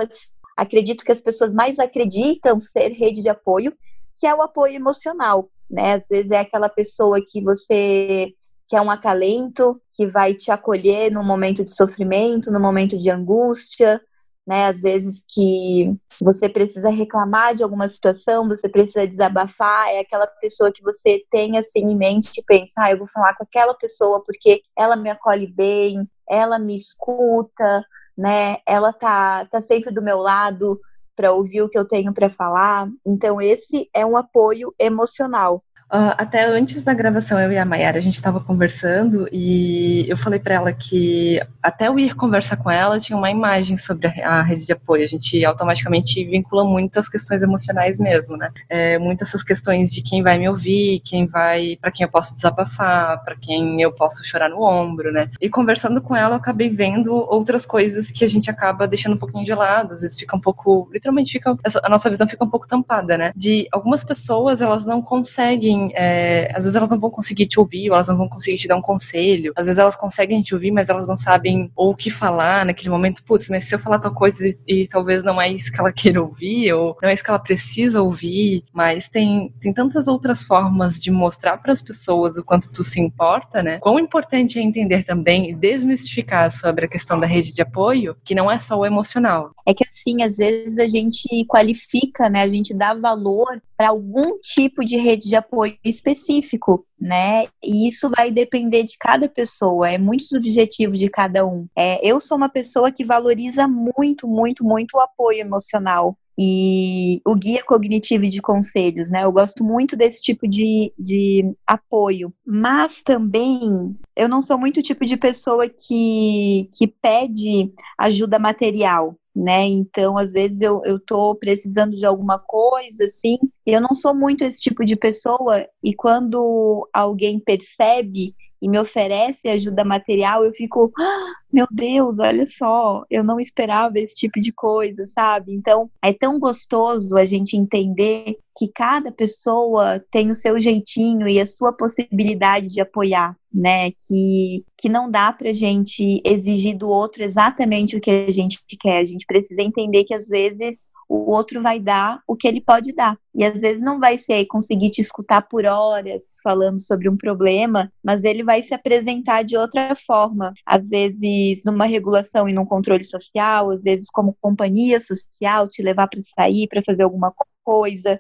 acredito 0.56 1.04
que 1.04 1.12
as 1.12 1.22
pessoas 1.22 1.54
mais 1.54 1.80
acreditam 1.80 2.60
ser 2.60 2.90
rede 2.90 3.22
de 3.22 3.30
apoio, 3.30 3.74
que 4.16 4.26
é 4.26 4.34
o 4.34 4.42
apoio 4.42 4.76
emocional, 4.76 5.50
né? 5.70 5.94
Às 5.94 6.08
vezes 6.08 6.32
é 6.32 6.40
aquela 6.40 6.70
pessoa 6.70 7.20
que 7.26 7.42
você 7.42 8.34
que 8.70 8.76
é 8.76 8.82
um 8.82 8.92
acalento, 8.92 9.82
que 9.94 10.06
vai 10.06 10.34
te 10.34 10.52
acolher 10.52 11.10
no 11.10 11.24
momento 11.24 11.64
de 11.64 11.74
sofrimento, 11.74 12.52
no 12.52 12.60
momento 12.60 12.98
de 12.98 13.10
angústia, 13.10 14.02
né? 14.46 14.66
Às 14.66 14.82
vezes 14.82 15.24
que 15.28 15.94
você 16.22 16.50
precisa 16.50 16.90
reclamar 16.90 17.54
de 17.54 17.64
alguma 17.64 17.88
situação, 17.88 18.48
você 18.48 18.68
precisa 18.68 19.08
desabafar, 19.08 19.90
é 19.90 20.00
aquela 20.00 20.26
pessoa 20.26 20.72
que 20.72 20.82
você 20.82 21.24
tem 21.30 21.58
assim 21.58 21.80
em 21.80 21.96
mente 21.96 22.40
e 22.40 22.44
pensa, 22.44 22.74
ah, 22.80 22.92
eu 22.92 22.98
vou 22.98 23.08
falar 23.08 23.36
com 23.36 23.44
aquela 23.44 23.74
pessoa 23.74 24.24
porque 24.24 24.62
ela 24.78 24.96
me 24.96 25.10
acolhe 25.10 25.48
bem, 25.48 26.06
ela 26.30 26.58
me 26.58 26.76
escuta, 26.76 27.86
né? 28.18 28.58
Ela 28.66 28.92
tá, 28.94 29.46
tá 29.46 29.62
sempre 29.62 29.92
do 29.94 30.02
meu 30.02 30.18
lado 30.18 30.80
para 31.16 31.32
ouvir 31.32 31.62
o 31.62 31.70
que 31.70 31.78
eu 31.78 31.88
tenho 31.88 32.14
para 32.14 32.30
falar. 32.30 32.90
Então, 33.06 33.42
esse 33.42 33.90
é 33.94 34.06
um 34.06 34.18
apoio 34.18 34.74
emocional. 34.80 35.64
Uh, 35.90 36.12
até 36.18 36.46
antes 36.46 36.84
da 36.84 36.94
gravação, 36.94 37.40
eu 37.40 37.52
e 37.52 37.58
a 37.58 37.64
Mayara, 37.64 37.98
a 37.98 38.02
gente 38.02 38.16
estava 38.16 38.42
conversando 38.42 39.28
e 39.32 40.06
eu 40.10 40.18
falei 40.18 40.38
para 40.38 40.56
ela 40.56 40.74
que 40.74 41.40
até 41.64 41.88
eu 41.88 41.98
ir 41.98 42.14
conversar 42.14 42.58
com 42.58 42.70
ela, 42.70 43.00
tinha 43.00 43.18
uma 43.18 43.32
imagem 43.32 43.78
sobre 43.78 44.08
a, 44.08 44.40
a, 44.40 44.42
rede 44.42 44.66
de 44.66 44.74
apoio. 44.74 45.04
A 45.04 45.08
gente 45.08 45.46
automaticamente 45.46 46.26
vincula 46.26 46.66
muito 46.66 47.00
as 47.00 47.08
questões 47.08 47.42
emocionais 47.42 47.98
mesmo, 47.98 48.36
né? 48.36 48.52
É, 48.70 49.00
muitas 49.00 49.30
essas 49.30 49.44
questões 49.44 49.92
de 49.92 50.02
quem 50.02 50.24
vai 50.24 50.38
me 50.38 50.50
ouvir, 50.50 51.02
quem 51.02 51.26
vai, 51.26 51.78
para 51.80 51.92
quem 51.92 52.04
eu 52.04 52.10
posso 52.10 52.36
desabafar, 52.36 53.24
para 53.24 53.36
quem 53.36 53.82
eu 53.82 53.92
posso 53.92 54.24
chorar 54.26 54.50
no 54.50 54.64
ombro, 54.64 55.12
né? 55.12 55.30
E 55.40 55.50
conversando 55.50 56.02
com 56.02 56.16
ela, 56.16 56.36
eu 56.36 56.38
acabei 56.38 56.70
vendo 56.70 57.14
outras 57.14 57.66
coisas 57.66 58.12
que 58.12 58.26
a 58.26 58.28
gente 58.30 58.50
acaba 58.50 58.88
deixando 58.88 59.14
um 59.14 59.20
pouquinho 59.20 59.46
de 59.46 59.54
lado, 59.54 59.94
às 59.94 60.02
vezes 60.02 60.18
fica 60.18 60.36
um 60.36 60.40
pouco, 60.40 60.90
literalmente 60.92 61.32
fica, 61.32 61.56
a 61.84 61.90
nossa 61.90 62.10
visão 62.10 62.28
fica 62.28 62.44
um 62.44 62.50
pouco 62.50 62.68
tampada, 62.68 63.18
né? 63.18 63.32
De 63.36 63.68
algumas 63.72 64.04
pessoas, 64.04 64.62
elas 64.62 64.86
não 64.86 65.02
conseguem 65.02 65.77
é, 65.94 66.52
às 66.54 66.64
vezes 66.64 66.76
elas 66.76 66.90
não 66.90 67.00
vão 67.00 67.10
conseguir 67.10 67.48
te 67.48 67.60
ouvir, 67.60 67.90
ou 67.90 67.96
elas 67.96 68.08
não 68.08 68.18
vão 68.18 68.28
conseguir 68.28 68.58
te 68.58 68.68
dar 68.68 68.76
um 68.76 68.82
conselho. 68.82 69.54
Às 69.56 69.68
vezes 69.68 69.80
elas 69.80 69.96
conseguem 69.96 70.42
te 70.42 70.54
ouvir, 70.54 70.72
mas 70.72 70.90
elas 70.90 71.08
não 71.08 71.18
sabem 71.18 71.72
ou 71.76 71.92
o 71.92 71.96
que 71.96 72.10
falar 72.10 72.66
naquele 72.66 72.90
momento. 72.90 73.24
Putz, 73.24 73.50
mas 73.50 73.66
se 73.66 73.76
eu 73.76 73.80
falar 73.80 74.00
tal 74.00 74.14
coisa 74.14 74.46
e, 74.46 74.58
e 74.68 74.88
talvez 74.88 75.24
não 75.24 75.42
é 75.42 75.50
isso 75.50 75.72
que 75.72 75.80
ela 75.80 75.92
queira 75.94 76.22
ouvir, 76.22 76.74
ou 76.74 76.98
não 77.02 77.10
é 77.10 77.14
isso 77.14 77.24
que 77.24 77.30
ela 77.30 77.40
precisa 77.40 78.02
ouvir, 78.02 78.64
mas 78.74 79.08
tem, 79.08 79.54
tem 79.60 79.74
tantas 79.74 80.08
outras 80.08 80.44
formas 80.44 81.00
de 81.00 81.12
mostrar 81.12 81.58
para 81.58 81.72
as 81.72 81.82
pessoas 81.82 82.38
o 82.38 82.44
quanto 82.44 82.72
tu 82.72 82.84
se 82.84 83.00
importa, 83.00 83.62
né? 83.62 83.80
Quão 83.80 84.00
importante 84.00 84.60
é 84.60 84.62
entender 84.62 85.04
também 85.04 85.50
e 85.50 85.56
desmistificar 85.56 86.52
sobre 86.52 86.86
a 86.86 86.90
questão 86.90 87.20
da 87.20 87.28
rede 87.28 87.54
de 87.54 87.62
apoio, 87.62 88.16
que 88.24 88.36
não 88.36 88.50
é 88.50 88.60
só 88.60 88.78
o 88.78 88.86
emocional. 88.86 89.52
É 89.66 89.74
que 89.74 89.84
assim, 89.84 90.24
às 90.24 90.38
vezes 90.38 90.78
a 90.78 90.88
gente 90.88 91.46
qualifica, 91.46 92.30
né? 92.30 92.42
A 92.42 92.48
gente 92.48 92.74
dá 92.74 92.94
valor 92.94 93.62
para 93.78 93.90
algum 93.90 94.38
tipo 94.40 94.84
de 94.84 94.98
rede 94.98 95.30
de 95.30 95.36
apoio 95.36 95.78
específico, 95.84 96.86
né? 97.00 97.46
E 97.64 97.88
isso 97.88 98.10
vai 98.10 98.32
depender 98.32 98.84
de 98.84 98.98
cada 99.00 99.30
pessoa, 99.30 99.90
é 99.90 100.00
muito 100.00 100.24
subjetivo 100.24 100.98
de 100.98 101.08
cada 101.08 101.46
um. 101.46 101.68
É, 101.78 102.00
eu 102.06 102.20
sou 102.20 102.36
uma 102.36 102.50
pessoa 102.50 102.92
que 102.92 103.06
valoriza 103.06 103.68
muito, 103.68 104.28
muito, 104.28 104.64
muito 104.64 104.98
o 104.98 105.02
apoio 105.02 105.40
emocional 105.40 106.18
e 106.40 107.20
o 107.26 107.36
guia 107.36 107.64
cognitivo 107.64 108.28
de 108.30 108.42
conselhos, 108.42 109.10
né? 109.10 109.24
Eu 109.24 109.32
gosto 109.32 109.64
muito 109.64 109.96
desse 109.96 110.22
tipo 110.22 110.48
de, 110.48 110.94
de 110.98 111.56
apoio, 111.66 112.34
mas 112.46 113.02
também 113.04 113.98
eu 114.16 114.30
não 114.30 114.42
sou 114.42 114.58
muito 114.58 114.80
o 114.80 114.84
tipo 114.84 115.06
de 115.06 115.18
pessoa 115.18 115.68
que, 115.68 116.70
que 116.78 116.88
pede 116.88 117.74
ajuda 117.98 118.38
material 118.38 119.16
né? 119.38 119.68
Então, 119.68 120.18
às 120.18 120.34
vezes 120.34 120.62
eu, 120.62 120.82
eu 120.84 121.00
precisando 121.36 121.96
de 121.96 122.06
alguma 122.06 122.40
coisa, 122.40 123.06
assim, 123.06 123.38
e 123.66 123.72
eu 123.72 123.80
não 123.80 123.94
sou 123.94 124.16
muito 124.16 124.44
esse 124.44 124.60
tipo 124.60 124.84
de 124.84 124.96
pessoa, 124.96 125.64
e 125.84 125.94
quando 125.94 126.90
alguém 126.92 127.40
percebe 127.40 128.36
e 128.60 128.68
me 128.68 128.80
oferece 128.80 129.48
ajuda 129.48 129.86
material, 129.86 130.44
eu 130.44 130.52
fico, 130.54 130.92
ah, 130.98 131.34
meu 131.58 131.66
Deus, 131.72 132.20
olha 132.20 132.46
só, 132.46 133.04
eu 133.10 133.24
não 133.24 133.40
esperava 133.40 133.98
esse 133.98 134.16
tipo 134.16 134.40
de 134.40 134.54
coisa, 134.54 135.08
sabe? 135.08 135.56
Então, 135.56 135.90
é 136.04 136.14
tão 136.14 136.38
gostoso 136.40 137.18
a 137.18 137.26
gente 137.26 137.58
entender 137.58 138.38
que 138.56 138.68
cada 138.68 139.12
pessoa 139.12 140.04
tem 140.12 140.30
o 140.30 140.36
seu 140.36 140.60
jeitinho 140.60 141.28
e 141.28 141.40
a 141.40 141.48
sua 141.48 141.74
possibilidade 141.74 142.68
de 142.68 142.80
apoiar, 142.80 143.36
né? 143.52 143.90
Que, 143.92 144.64
que 144.78 144.88
não 144.88 145.10
dá 145.10 145.34
pra 145.34 145.52
gente 145.52 146.22
exigir 146.24 146.78
do 146.78 146.90
outro 146.90 147.24
exatamente 147.24 147.96
o 147.96 148.02
que 148.02 148.12
a 148.12 148.32
gente 148.32 148.60
quer. 148.80 149.00
A 149.00 149.06
gente 149.06 149.26
precisa 149.26 149.62
entender 149.62 150.04
que 150.04 150.14
às 150.14 150.28
vezes 150.28 150.88
o 151.08 151.32
outro 151.32 151.62
vai 151.62 151.80
dar 151.80 152.22
o 152.28 152.36
que 152.36 152.48
ele 152.48 152.60
pode 152.60 152.94
dar. 152.94 153.18
E 153.34 153.46
às 153.46 153.62
vezes 153.62 153.82
não 153.82 154.00
vai 154.00 154.18
ser 154.18 154.46
conseguir 154.46 154.90
te 154.90 155.00
escutar 155.00 155.44
por 155.44 155.66
horas 155.66 156.40
falando 156.44 156.82
sobre 156.82 157.08
um 157.08 157.16
problema, 157.16 157.92
mas 158.04 158.24
ele 158.24 158.44
vai 158.44 158.64
se 158.64 158.74
apresentar 158.74 159.44
de 159.44 159.56
outra 159.56 159.96
forma. 159.96 160.54
Às 160.66 160.90
vezes 160.90 161.47
numa 161.66 161.86
regulação 161.86 162.48
e 162.48 162.54
num 162.54 162.66
controle 162.66 163.04
social, 163.04 163.70
às 163.70 163.84
vezes 163.84 164.10
como 164.10 164.38
companhia 164.42 165.00
social, 165.00 165.68
te 165.68 165.82
levar 165.82 166.08
para 166.08 166.20
sair, 166.22 166.68
para 166.68 166.82
fazer 166.82 167.04
alguma 167.04 167.34
coisa. 167.64 168.20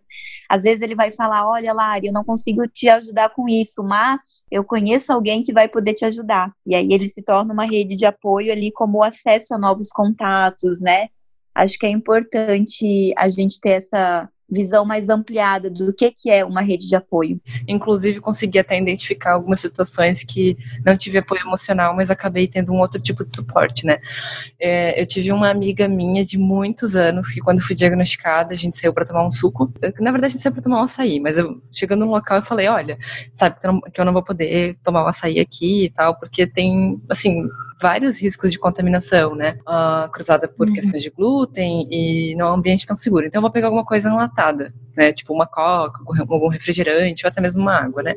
Às 0.50 0.63
vezes 0.63 0.82
ele 0.82 0.96
vai 0.96 1.12
falar: 1.12 1.50
Olha, 1.50 1.74
Lari, 1.74 2.08
eu 2.08 2.13
não 2.13 2.24
consigo 2.24 2.68
te 2.68 2.90
ajudar 2.90 3.30
com 3.30 3.48
isso, 3.48 3.84
mas 3.84 4.44
eu 4.52 4.63
conheço 4.63 5.13
alguém 5.13 5.42
que 5.44 5.54
vai 5.54 5.68
poder 5.70 5.94
te 5.94 6.06
ajudar. 6.06 6.52
E 6.66 6.76
aí 6.76 6.88
ele 6.92 7.08
se 7.08 7.24
torna 7.24 7.54
uma 7.54 7.66
rede 7.66 7.96
de 7.96 8.06
apoio 8.06 8.52
ali, 8.52 8.72
como 8.72 9.04
acesso 9.04 9.54
a 9.54 9.58
novos 9.58 9.88
contatos, 9.90 10.82
né? 10.82 11.08
Acho 11.56 11.78
que 11.80 11.86
é 11.86 11.90
importante 11.90 13.13
a 13.18 13.30
gente 13.30 13.60
ter 13.60 13.72
essa 13.72 14.30
visão 14.49 14.86
mais 14.86 15.10
ampliada 15.10 15.69
do 15.69 15.93
que, 15.93 16.12
que 16.12 16.29
é 16.29 16.43
uma 16.45 16.62
rede 16.62 16.88
de 16.88 16.95
apoio. 16.95 17.39
Inclusive, 17.67 18.19
consegui 18.19 18.60
até 18.60 18.77
identificar 18.77 19.33
algumas 19.33 19.60
situações 19.60 20.23
que 20.23 20.57
não 20.86 20.97
tive 20.97 21.17
apoio 21.17 21.41
emocional, 21.41 21.95
mas 21.95 22.10
acabei 22.10 22.47
tendo 22.47 22.71
um 22.71 22.79
outro 22.79 23.01
tipo 23.01 23.25
de 23.25 23.36
suporte, 23.36 23.86
né? 23.86 23.99
É, 24.60 24.99
eu 25.01 25.05
tive 25.05 25.31
uma 25.31 25.49
amiga 25.49 25.88
minha 25.88 26.23
de 26.25 26.38
muitos 26.38 26.95
anos 26.95 27.27
que, 27.27 27.41
quando 27.41 27.62
fui 27.62 27.75
diagnosticada, 27.75 28.53
a 28.53 28.57
gente 28.57 28.77
saiu 28.77 28.93
para 28.93 29.05
tomar 29.05 29.25
um 29.25 29.31
suco. 29.31 29.71
Na 29.99 30.12
verdade, 30.12 30.25
a 30.25 30.29
gente 30.29 30.41
saiu 30.41 30.53
para 30.53 30.63
tomar 30.63 30.79
um 30.79 30.83
açaí, 30.83 31.19
mas 31.19 31.38
eu, 31.38 31.62
chegando 31.71 32.05
no 32.05 32.12
local, 32.12 32.38
eu 32.38 32.43
falei: 32.43 32.67
olha, 32.67 32.97
sabe 33.36 33.57
que 33.93 33.99
eu 33.99 34.05
não 34.05 34.13
vou 34.13 34.23
poder 34.23 34.77
tomar 34.83 35.03
um 35.03 35.07
açaí 35.07 35.39
aqui 35.39 35.86
e 35.86 35.89
tal, 35.89 36.15
porque 36.15 36.47
tem, 36.47 37.01
assim, 37.10 37.47
vários 37.81 38.21
riscos 38.21 38.51
de 38.51 38.60
contaminação, 38.60 39.36
né? 39.36 39.57
Uh, 39.62 40.10
cruzada 40.12 40.47
por 40.47 40.67
uhum. 40.67 40.73
questões 40.73 41.03
de 41.03 41.10
glúten 41.10 41.88
e 41.91 42.36
não 42.36 42.47
é 42.47 42.51
um 42.51 42.55
ambiente 42.55 42.86
tão 42.86 42.97
seguro. 42.97 43.25
Então 43.25 43.39
eu 43.39 43.41
vou 43.41 43.51
pegar 43.51 43.67
alguma 43.67 43.86
coisa 43.86 44.10
enlatada, 44.10 44.37
né? 44.95 45.13
Tipo 45.13 45.34
uma 45.34 45.45
coca, 45.45 46.02
algum 46.30 46.47
refrigerante 46.47 47.26
ou 47.26 47.30
até 47.30 47.39
mesmo 47.39 47.62
uma 47.62 47.76
água, 47.76 48.02
né? 48.02 48.15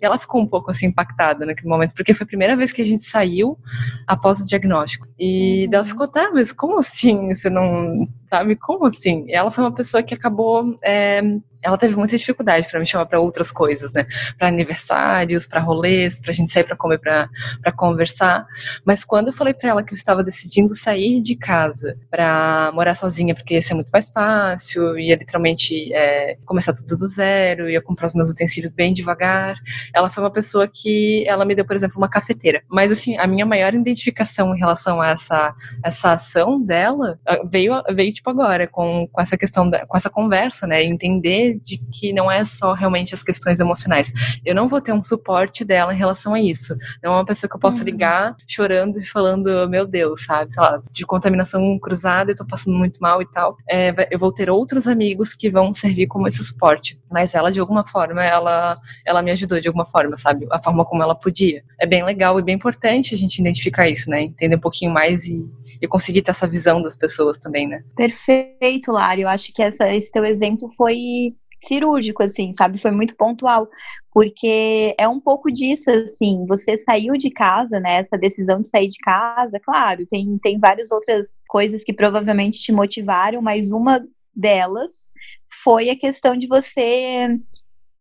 E 0.00 0.04
ela 0.04 0.18
ficou 0.18 0.40
um 0.40 0.46
pouco 0.46 0.70
assim 0.70 0.86
impactada 0.86 1.44
naquele 1.44 1.68
momento, 1.68 1.94
porque 1.94 2.14
foi 2.14 2.24
a 2.24 2.26
primeira 2.26 2.56
vez 2.56 2.72
que 2.72 2.80
a 2.80 2.84
gente 2.84 3.04
saiu 3.04 3.58
após 4.06 4.40
o 4.40 4.46
diagnóstico. 4.46 5.06
E 5.18 5.66
uhum. 5.66 5.74
ela 5.74 5.84
ficou, 5.84 6.08
tá, 6.08 6.30
mas 6.32 6.52
como 6.52 6.78
assim? 6.78 7.34
Você 7.34 7.50
não 7.50 8.08
sabe? 8.28 8.56
Como 8.56 8.86
assim? 8.86 9.26
E 9.28 9.32
ela 9.32 9.50
foi 9.50 9.62
uma 9.62 9.74
pessoa 9.74 10.02
que 10.02 10.14
acabou 10.14 10.78
é, 10.82 11.20
ela 11.62 11.78
teve 11.78 11.96
muita 11.96 12.16
dificuldade 12.16 12.68
para 12.68 12.80
me 12.80 12.86
chamar 12.86 13.06
para 13.06 13.20
outras 13.20 13.50
coisas, 13.50 13.92
né? 13.92 14.06
Para 14.38 14.48
aniversários, 14.48 15.46
para 15.46 15.60
rolês, 15.60 16.18
para 16.18 16.30
a 16.30 16.34
gente 16.34 16.52
sair 16.52 16.64
para 16.64 16.76
comer, 16.76 16.98
para 16.98 17.72
conversar. 17.74 18.46
Mas 18.84 19.04
quando 19.04 19.28
eu 19.28 19.32
falei 19.32 19.54
para 19.54 19.70
ela 19.70 19.82
que 19.82 19.92
eu 19.92 19.96
estava 19.96 20.24
decidindo 20.24 20.74
sair 20.74 21.20
de 21.20 21.36
casa 21.36 21.96
para 22.10 22.70
morar 22.74 22.94
sozinha, 22.94 23.34
porque 23.34 23.54
ia 23.54 23.62
ser 23.62 23.74
muito 23.74 23.88
mais 23.92 24.10
fácil, 24.10 24.98
ia 24.98 25.16
literalmente 25.16 25.92
é, 25.94 26.36
começar 26.44 26.72
tudo 26.72 26.96
do 26.96 27.06
zero, 27.06 27.70
ia 27.70 27.80
comprar 27.80 28.06
os 28.06 28.14
meus 28.14 28.30
utensílios 28.30 28.72
bem 28.72 28.92
devagar, 28.92 29.56
ela 29.94 30.10
foi 30.10 30.22
uma 30.22 30.30
pessoa 30.30 30.68
que 30.68 31.24
ela 31.26 31.44
me 31.44 31.54
deu, 31.54 31.64
por 31.64 31.76
exemplo, 31.76 31.98
uma 31.98 32.08
cafeteira. 32.08 32.62
Mas 32.68 32.90
assim, 32.90 33.16
a 33.18 33.26
minha 33.26 33.46
maior 33.46 33.72
identificação 33.74 34.54
em 34.54 34.58
relação 34.58 35.00
a 35.00 35.10
essa 35.10 35.54
essa 35.84 36.12
ação 36.12 36.60
dela 36.60 37.18
veio 37.50 37.82
veio 37.94 38.12
tipo 38.12 38.30
agora 38.30 38.66
com, 38.66 39.06
com 39.10 39.20
essa 39.20 39.36
questão 39.36 39.68
da, 39.68 39.86
com 39.86 39.96
essa 39.96 40.10
conversa, 40.10 40.66
né? 40.66 40.82
Entender 40.82 41.51
de 41.54 41.78
que 41.92 42.12
não 42.12 42.30
é 42.30 42.44
só 42.44 42.72
realmente 42.72 43.14
as 43.14 43.22
questões 43.22 43.60
emocionais. 43.60 44.12
Eu 44.44 44.54
não 44.54 44.68
vou 44.68 44.80
ter 44.80 44.92
um 44.92 45.02
suporte 45.02 45.64
dela 45.64 45.94
em 45.94 45.98
relação 45.98 46.34
a 46.34 46.40
isso. 46.40 46.74
Não 47.02 47.12
é 47.12 47.16
uma 47.16 47.24
pessoa 47.24 47.48
que 47.48 47.56
eu 47.56 47.60
posso 47.60 47.78
uhum. 47.78 47.84
ligar 47.84 48.36
chorando 48.46 48.98
e 48.98 49.04
falando, 49.04 49.68
meu 49.68 49.86
Deus, 49.86 50.24
sabe, 50.24 50.52
sei 50.52 50.62
lá, 50.62 50.82
de 50.90 51.06
contaminação 51.06 51.78
cruzada 51.78 52.32
e 52.32 52.34
tô 52.34 52.44
passando 52.44 52.76
muito 52.76 52.98
mal 53.00 53.22
e 53.22 53.26
tal. 53.26 53.56
É, 53.68 53.94
eu 54.10 54.18
vou 54.18 54.32
ter 54.32 54.50
outros 54.50 54.86
amigos 54.86 55.32
que 55.34 55.50
vão 55.50 55.72
servir 55.72 56.06
como 56.06 56.28
esse 56.28 56.42
suporte. 56.44 56.98
Mas 57.10 57.34
ela, 57.34 57.50
de 57.50 57.60
alguma 57.60 57.86
forma, 57.86 58.24
ela, 58.24 58.76
ela 59.06 59.22
me 59.22 59.30
ajudou 59.30 59.60
de 59.60 59.68
alguma 59.68 59.86
forma, 59.86 60.16
sabe? 60.16 60.46
A 60.50 60.62
forma 60.62 60.84
como 60.84 61.02
ela 61.02 61.14
podia. 61.14 61.62
É 61.78 61.86
bem 61.86 62.04
legal 62.04 62.38
e 62.38 62.42
bem 62.42 62.54
importante 62.54 63.14
a 63.14 63.18
gente 63.18 63.38
identificar 63.38 63.88
isso, 63.88 64.08
né? 64.08 64.22
Entender 64.22 64.56
um 64.56 64.60
pouquinho 64.60 64.92
mais 64.92 65.24
e, 65.24 65.46
e 65.80 65.86
conseguir 65.86 66.22
ter 66.22 66.30
essa 66.30 66.46
visão 66.46 66.82
das 66.82 66.96
pessoas 66.96 67.36
também, 67.38 67.68
né? 67.68 67.82
Perfeito, 67.96 68.92
Lari. 68.92 69.22
Eu 69.22 69.28
acho 69.28 69.52
que 69.52 69.62
essa, 69.62 69.90
esse 69.92 70.10
teu 70.10 70.24
exemplo 70.24 70.70
foi 70.76 71.34
cirúrgico, 71.66 72.22
assim, 72.22 72.52
sabe? 72.52 72.78
Foi 72.78 72.90
muito 72.90 73.16
pontual, 73.16 73.68
porque 74.12 74.94
é 74.98 75.08
um 75.08 75.20
pouco 75.20 75.50
disso, 75.50 75.90
assim, 75.90 76.44
você 76.46 76.78
saiu 76.78 77.14
de 77.14 77.30
casa, 77.30 77.80
né? 77.80 77.96
Essa 77.96 78.18
decisão 78.18 78.60
de 78.60 78.68
sair 78.68 78.88
de 78.88 78.98
casa, 78.98 79.60
claro, 79.60 80.06
tem, 80.06 80.38
tem 80.38 80.58
várias 80.58 80.90
outras 80.90 81.38
coisas 81.48 81.82
que 81.84 81.92
provavelmente 81.92 82.60
te 82.60 82.72
motivaram, 82.72 83.40
mas 83.40 83.70
uma 83.72 84.04
delas 84.34 85.12
foi 85.62 85.90
a 85.90 85.98
questão 85.98 86.36
de 86.36 86.46
você 86.46 87.38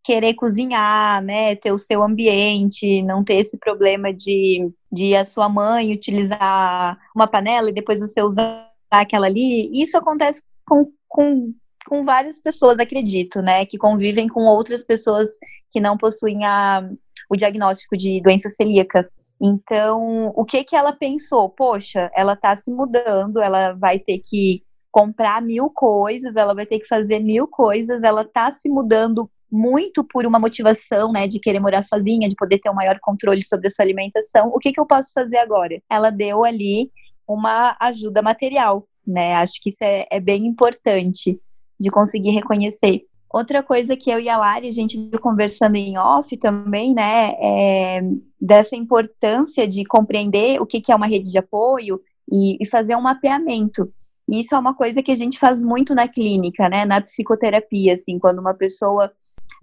querer 0.03 0.33
cozinhar, 0.33 1.23
né, 1.23 1.55
ter 1.55 1.71
o 1.71 1.77
seu 1.77 2.01
ambiente, 2.01 3.03
não 3.03 3.23
ter 3.23 3.35
esse 3.35 3.57
problema 3.57 4.11
de, 4.11 4.69
de 4.91 5.15
a 5.15 5.23
sua 5.23 5.47
mãe 5.47 5.93
utilizar 5.93 6.97
uma 7.15 7.27
panela 7.27 7.69
e 7.69 7.73
depois 7.73 7.99
você 7.99 8.21
usar 8.21 8.67
aquela 8.89 9.27
ali. 9.27 9.69
Isso 9.79 9.95
acontece 9.97 10.41
com, 10.65 10.91
com 11.07 11.53
com 11.91 12.05
várias 12.05 12.39
pessoas, 12.39 12.79
acredito, 12.79 13.41
né, 13.41 13.65
que 13.65 13.77
convivem 13.77 14.25
com 14.25 14.45
outras 14.45 14.81
pessoas 14.81 15.29
que 15.69 15.81
não 15.81 15.97
possuem 15.97 16.45
a, 16.45 16.89
o 17.29 17.35
diagnóstico 17.35 17.97
de 17.97 18.21
doença 18.21 18.49
celíaca. 18.49 19.11
Então, 19.43 20.31
o 20.33 20.45
que 20.45 20.63
que 20.63 20.73
ela 20.73 20.93
pensou? 20.93 21.49
Poxa, 21.49 22.09
ela 22.15 22.31
está 22.31 22.55
se 22.55 22.71
mudando, 22.71 23.41
ela 23.41 23.73
vai 23.73 23.99
ter 23.99 24.21
que 24.23 24.63
comprar 24.89 25.41
mil 25.41 25.69
coisas, 25.69 26.33
ela 26.37 26.55
vai 26.55 26.65
ter 26.65 26.79
que 26.79 26.87
fazer 26.87 27.19
mil 27.19 27.45
coisas, 27.45 28.03
ela 28.03 28.21
está 28.21 28.53
se 28.53 28.69
mudando 28.69 29.29
muito 29.51 30.01
por 30.01 30.25
uma 30.25 30.39
motivação, 30.39 31.11
né, 31.11 31.27
de 31.27 31.41
querer 31.41 31.59
morar 31.59 31.83
sozinha, 31.83 32.29
de 32.29 32.35
poder 32.37 32.59
ter 32.59 32.69
um 32.69 32.73
maior 32.73 32.97
controle 33.01 33.43
sobre 33.43 33.67
a 33.67 33.69
sua 33.69 33.83
alimentação. 33.83 34.47
O 34.47 34.59
que 34.59 34.71
que 34.71 34.79
eu 34.79 34.87
posso 34.87 35.11
fazer 35.13 35.39
agora? 35.39 35.77
Ela 35.89 36.09
deu 36.09 36.45
ali 36.45 36.89
uma 37.27 37.75
ajuda 37.81 38.21
material, 38.21 38.87
né? 39.05 39.35
Acho 39.35 39.61
que 39.61 39.67
isso 39.67 39.83
é, 39.83 40.07
é 40.09 40.21
bem 40.21 40.47
importante 40.47 41.37
de 41.81 41.89
conseguir 41.89 42.29
reconhecer. 42.29 43.01
Outra 43.33 43.63
coisa 43.63 43.95
que 43.95 44.11
eu 44.11 44.19
e 44.19 44.29
a 44.29 44.37
Lari, 44.37 44.67
a 44.67 44.71
gente 44.71 44.97
viu 45.09 45.19
conversando 45.19 45.75
em 45.75 45.97
off 45.97 46.35
também, 46.37 46.93
né, 46.93 47.31
é 47.41 48.01
dessa 48.39 48.75
importância 48.75 49.67
de 49.67 49.83
compreender 49.85 50.61
o 50.61 50.65
que, 50.65 50.81
que 50.81 50.91
é 50.91 50.95
uma 50.95 51.07
rede 51.07 51.31
de 51.31 51.37
apoio 51.37 51.99
e, 52.31 52.57
e 52.61 52.67
fazer 52.67 52.95
um 52.95 53.01
mapeamento. 53.01 53.91
E 54.29 54.41
isso 54.41 54.53
é 54.53 54.59
uma 54.59 54.75
coisa 54.75 55.01
que 55.01 55.11
a 55.11 55.15
gente 55.15 55.39
faz 55.39 55.63
muito 55.63 55.95
na 55.95 56.07
clínica, 56.07 56.69
né, 56.69 56.85
na 56.85 57.01
psicoterapia, 57.01 57.95
assim, 57.95 58.19
quando 58.19 58.39
uma 58.39 58.53
pessoa, 58.53 59.11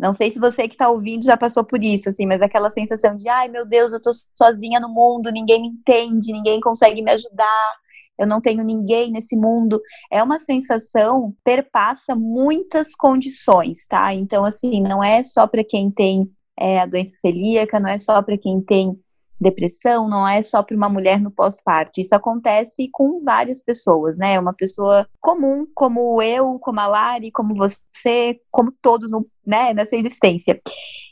não 0.00 0.12
sei 0.12 0.30
se 0.30 0.40
você 0.40 0.62
que 0.66 0.74
está 0.74 0.90
ouvindo 0.90 1.24
já 1.24 1.36
passou 1.36 1.62
por 1.62 1.82
isso, 1.82 2.08
assim, 2.08 2.26
mas 2.26 2.42
aquela 2.42 2.70
sensação 2.70 3.14
de, 3.16 3.28
ai 3.28 3.48
meu 3.48 3.66
Deus, 3.66 3.92
eu 3.92 3.98
estou 3.98 4.12
sozinha 4.36 4.80
no 4.80 4.88
mundo, 4.88 5.30
ninguém 5.30 5.60
me 5.60 5.68
entende, 5.68 6.32
ninguém 6.32 6.58
consegue 6.58 7.02
me 7.02 7.12
ajudar, 7.12 7.76
eu 8.18 8.26
não 8.26 8.40
tenho 8.40 8.64
ninguém 8.64 9.10
nesse 9.10 9.36
mundo. 9.36 9.80
É 10.10 10.22
uma 10.22 10.38
sensação 10.38 11.34
perpassa 11.44 12.14
muitas 12.14 12.94
condições, 12.94 13.86
tá? 13.86 14.12
Então, 14.12 14.44
assim, 14.44 14.80
não 14.80 15.02
é 15.02 15.22
só 15.22 15.46
para 15.46 15.64
quem 15.64 15.90
tem 15.90 16.30
é, 16.58 16.80
a 16.80 16.86
doença 16.86 17.16
celíaca, 17.20 17.78
não 17.78 17.88
é 17.88 17.98
só 17.98 18.20
para 18.20 18.36
quem 18.36 18.60
tem 18.60 18.98
depressão, 19.40 20.08
não 20.08 20.26
é 20.26 20.42
só 20.42 20.62
para 20.62 20.76
uma 20.76 20.88
mulher 20.88 21.20
no 21.20 21.30
pós-parto. 21.30 22.00
Isso 22.00 22.14
acontece 22.14 22.88
com 22.92 23.20
várias 23.20 23.62
pessoas, 23.62 24.18
né? 24.18 24.38
Uma 24.38 24.52
pessoa 24.52 25.08
comum, 25.20 25.66
como 25.74 26.20
eu, 26.20 26.58
como 26.58 26.80
a 26.80 26.86
Lari, 26.86 27.30
como 27.30 27.54
você, 27.54 28.40
como 28.50 28.72
todos 28.82 29.10
no, 29.10 29.26
né, 29.46 29.72
nessa 29.72 29.96
existência. 29.96 30.60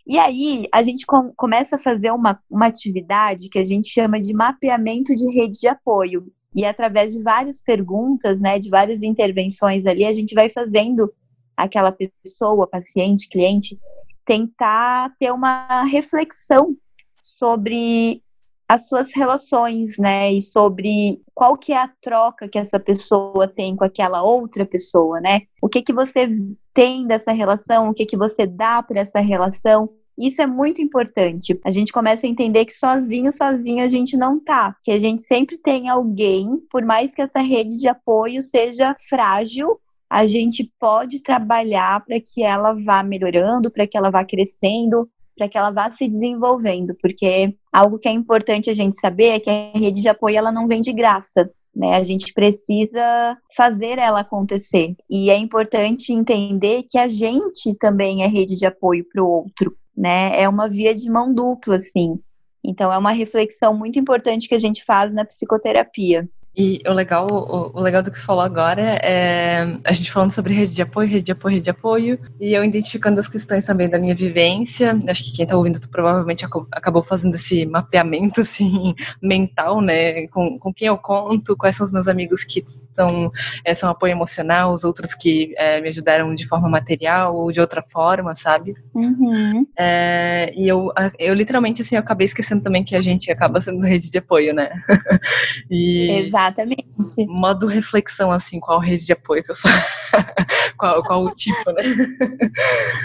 E 0.06 0.18
aí, 0.18 0.68
a 0.72 0.82
gente 0.82 1.04
com, 1.04 1.32
começa 1.36 1.76
a 1.76 1.80
fazer 1.80 2.12
uma, 2.12 2.40
uma 2.48 2.66
atividade 2.66 3.48
que 3.48 3.58
a 3.58 3.64
gente 3.64 3.88
chama 3.88 4.20
de 4.20 4.32
mapeamento 4.32 5.14
de 5.14 5.32
rede 5.32 5.58
de 5.58 5.68
apoio. 5.68 6.26
E 6.56 6.64
através 6.64 7.12
de 7.12 7.22
várias 7.22 7.60
perguntas, 7.60 8.40
né, 8.40 8.58
de 8.58 8.70
várias 8.70 9.02
intervenções 9.02 9.84
ali, 9.84 10.06
a 10.06 10.12
gente 10.12 10.34
vai 10.34 10.48
fazendo 10.48 11.12
aquela 11.54 11.92
pessoa, 11.92 12.66
paciente, 12.66 13.28
cliente, 13.28 13.78
tentar 14.24 15.14
ter 15.18 15.30
uma 15.30 15.82
reflexão 15.84 16.74
sobre 17.20 18.22
as 18.68 18.88
suas 18.88 19.12
relações, 19.14 19.96
né, 19.98 20.32
e 20.32 20.40
sobre 20.40 21.22
qual 21.34 21.56
que 21.56 21.72
é 21.72 21.78
a 21.78 21.92
troca 22.00 22.48
que 22.48 22.58
essa 22.58 22.80
pessoa 22.80 23.46
tem 23.46 23.76
com 23.76 23.84
aquela 23.84 24.22
outra 24.22 24.66
pessoa, 24.66 25.20
né? 25.20 25.42
O 25.62 25.68
que 25.68 25.82
que 25.82 25.92
você 25.92 26.28
tem 26.74 27.06
dessa 27.06 27.30
relação, 27.32 27.88
o 27.88 27.94
que 27.94 28.04
que 28.04 28.16
você 28.16 28.44
dá 28.44 28.82
para 28.82 29.00
essa 29.00 29.20
relação? 29.20 29.88
Isso 30.18 30.40
é 30.40 30.46
muito 30.46 30.80
importante. 30.80 31.58
A 31.64 31.70
gente 31.70 31.92
começa 31.92 32.26
a 32.26 32.30
entender 32.30 32.64
que 32.64 32.72
sozinho, 32.72 33.30
sozinho 33.30 33.84
a 33.84 33.88
gente 33.88 34.16
não 34.16 34.38
tá. 34.38 34.74
Que 34.82 34.92
a 34.92 34.98
gente 34.98 35.22
sempre 35.22 35.58
tem 35.58 35.88
alguém, 35.88 36.58
por 36.70 36.84
mais 36.84 37.14
que 37.14 37.22
essa 37.22 37.40
rede 37.40 37.78
de 37.78 37.88
apoio 37.88 38.42
seja 38.42 38.94
frágil, 39.08 39.78
a 40.08 40.26
gente 40.26 40.72
pode 40.78 41.20
trabalhar 41.20 42.04
para 42.04 42.20
que 42.20 42.42
ela 42.42 42.74
vá 42.74 43.02
melhorando, 43.02 43.70
para 43.70 43.86
que 43.86 43.96
ela 43.96 44.10
vá 44.10 44.24
crescendo, 44.24 45.08
para 45.36 45.48
que 45.48 45.58
ela 45.58 45.70
vá 45.70 45.90
se 45.90 46.08
desenvolvendo, 46.08 46.94
porque 47.00 47.54
algo 47.70 47.98
que 47.98 48.08
é 48.08 48.12
importante 48.12 48.70
a 48.70 48.74
gente 48.74 48.98
saber 48.98 49.34
é 49.34 49.40
que 49.40 49.50
a 49.50 49.78
rede 49.78 50.00
de 50.00 50.08
apoio 50.08 50.38
ela 50.38 50.50
não 50.50 50.66
vem 50.66 50.80
de 50.80 50.92
graça, 50.92 51.50
né? 51.74 51.96
A 51.96 52.04
gente 52.04 52.32
precisa 52.32 53.36
fazer 53.54 53.98
ela 53.98 54.20
acontecer. 54.20 54.96
E 55.10 55.28
é 55.28 55.36
importante 55.36 56.12
entender 56.12 56.84
que 56.88 56.96
a 56.96 57.06
gente 57.06 57.76
também 57.78 58.22
é 58.22 58.26
rede 58.26 58.56
de 58.56 58.64
apoio 58.64 59.04
para 59.12 59.22
o 59.22 59.28
outro, 59.28 59.76
né? 59.96 60.40
É 60.40 60.48
uma 60.48 60.68
via 60.68 60.94
de 60.94 61.10
mão 61.10 61.32
dupla, 61.32 61.76
assim. 61.76 62.20
Então 62.64 62.92
é 62.92 62.98
uma 62.98 63.12
reflexão 63.12 63.76
muito 63.76 63.98
importante 63.98 64.48
que 64.48 64.54
a 64.54 64.58
gente 64.58 64.84
faz 64.84 65.14
na 65.14 65.24
psicoterapia. 65.24 66.28
E 66.56 66.80
o 66.86 66.92
legal, 66.92 67.26
o, 67.30 67.78
o, 67.78 67.82
legal 67.82 68.02
do 68.02 68.10
que 68.10 68.18
você 68.18 68.24
falou 68.24 68.42
agora 68.42 68.98
é 69.02 69.78
a 69.84 69.92
gente 69.92 70.10
falando 70.10 70.30
sobre 70.30 70.54
rede 70.54 70.74
de 70.74 70.80
apoio, 70.80 71.06
rede 71.06 71.26
de 71.26 71.32
apoio, 71.32 71.54
rede 71.54 71.64
de 71.64 71.70
apoio, 71.70 72.18
e 72.40 72.54
eu 72.54 72.64
identificando 72.64 73.20
as 73.20 73.28
questões 73.28 73.62
também 73.66 73.90
da 73.90 73.98
minha 73.98 74.14
vivência. 74.14 74.98
Acho 75.06 75.22
que 75.22 75.34
quem 75.34 75.42
está 75.42 75.54
ouvindo 75.54 75.78
provavelmente 75.90 76.46
acabou 76.72 77.02
fazendo 77.02 77.34
esse 77.34 77.66
mapeamento 77.66 78.40
assim 78.40 78.94
mental, 79.20 79.82
né? 79.82 80.26
Com, 80.28 80.58
com 80.58 80.72
quem 80.72 80.88
eu 80.88 80.96
conto, 80.96 81.54
quais 81.54 81.76
são 81.76 81.84
os 81.84 81.92
meus 81.92 82.08
amigos 82.08 82.42
que 82.42 82.64
estão 82.88 83.30
é, 83.62 83.74
são 83.74 83.90
apoio 83.90 84.12
emocional, 84.12 84.72
os 84.72 84.82
outros 84.82 85.12
que 85.12 85.52
é, 85.58 85.78
me 85.82 85.90
ajudaram 85.90 86.34
de 86.34 86.46
forma 86.46 86.70
material 86.70 87.36
ou 87.36 87.52
de 87.52 87.60
outra 87.60 87.82
forma, 87.82 88.34
sabe? 88.34 88.74
Uhum. 88.94 89.66
É, 89.78 90.54
e 90.56 90.66
eu, 90.66 90.90
eu 91.18 91.34
literalmente 91.34 91.82
assim 91.82 91.96
eu 91.96 92.00
acabei 92.00 92.24
esquecendo 92.24 92.62
também 92.62 92.82
que 92.82 92.96
a 92.96 93.02
gente 93.02 93.30
acaba 93.30 93.60
sendo 93.60 93.84
rede 93.84 94.10
de 94.10 94.16
apoio, 94.16 94.54
né? 94.54 94.70
e 95.70 96.24
Exato 96.26 96.45
Exatamente. 96.46 97.26
Modo 97.26 97.66
reflexão, 97.66 98.30
assim, 98.30 98.60
qual 98.60 98.78
rede 98.78 99.04
de 99.04 99.12
apoio 99.12 99.42
que 99.42 99.50
eu 99.50 99.54
sou. 99.54 99.70
qual, 100.78 101.02
qual 101.02 101.24
o 101.24 101.34
tipo, 101.34 101.72
né? 101.72 101.82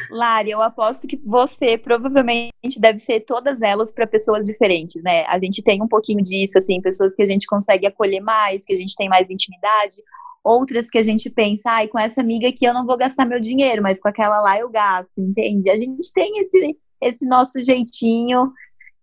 Lari, 0.10 0.52
eu 0.52 0.62
aposto 0.62 1.08
que 1.08 1.20
você 1.26 1.78
provavelmente 1.78 2.80
deve 2.80 3.00
ser 3.00 3.22
todas 3.22 3.62
elas 3.62 3.92
para 3.92 4.06
pessoas 4.06 4.46
diferentes, 4.46 5.02
né? 5.04 5.26
A 5.26 5.40
gente 5.40 5.64
tem 5.64 5.82
um 5.82 5.88
pouquinho 5.88 6.22
disso, 6.22 6.58
assim, 6.58 6.82
pessoas 6.82 7.16
que 7.16 7.24
a 7.24 7.26
gente 7.26 7.48
consegue 7.48 7.88
acolher 7.88 8.22
mais, 8.22 8.64
que 8.66 8.74
a 8.74 8.78
gente 8.78 8.96
tem 8.96 9.10
mais 9.10 9.30
intimidade, 9.30 9.96
outras 10.44 10.90
que 10.90 10.98
a 10.98 11.04
gente 11.04 11.30
pensa, 11.30 11.72
ai, 11.72 11.88
com 11.88 12.00
essa 12.00 12.22
amiga 12.22 12.48
aqui 12.48 12.66
eu 12.66 12.74
não 12.74 12.86
vou 12.86 12.98
gastar 12.98 13.26
meu 13.26 13.40
dinheiro, 13.40 13.82
mas 13.82 14.00
com 14.00 14.08
aquela 14.08 14.40
lá 14.42 14.58
eu 14.58 14.70
gasto, 14.70 15.20
entende? 15.20 15.70
A 15.70 15.76
gente 15.76 16.12
tem 16.14 16.40
esse, 16.40 16.78
esse 17.02 17.26
nosso 17.26 17.64
jeitinho 17.64 18.52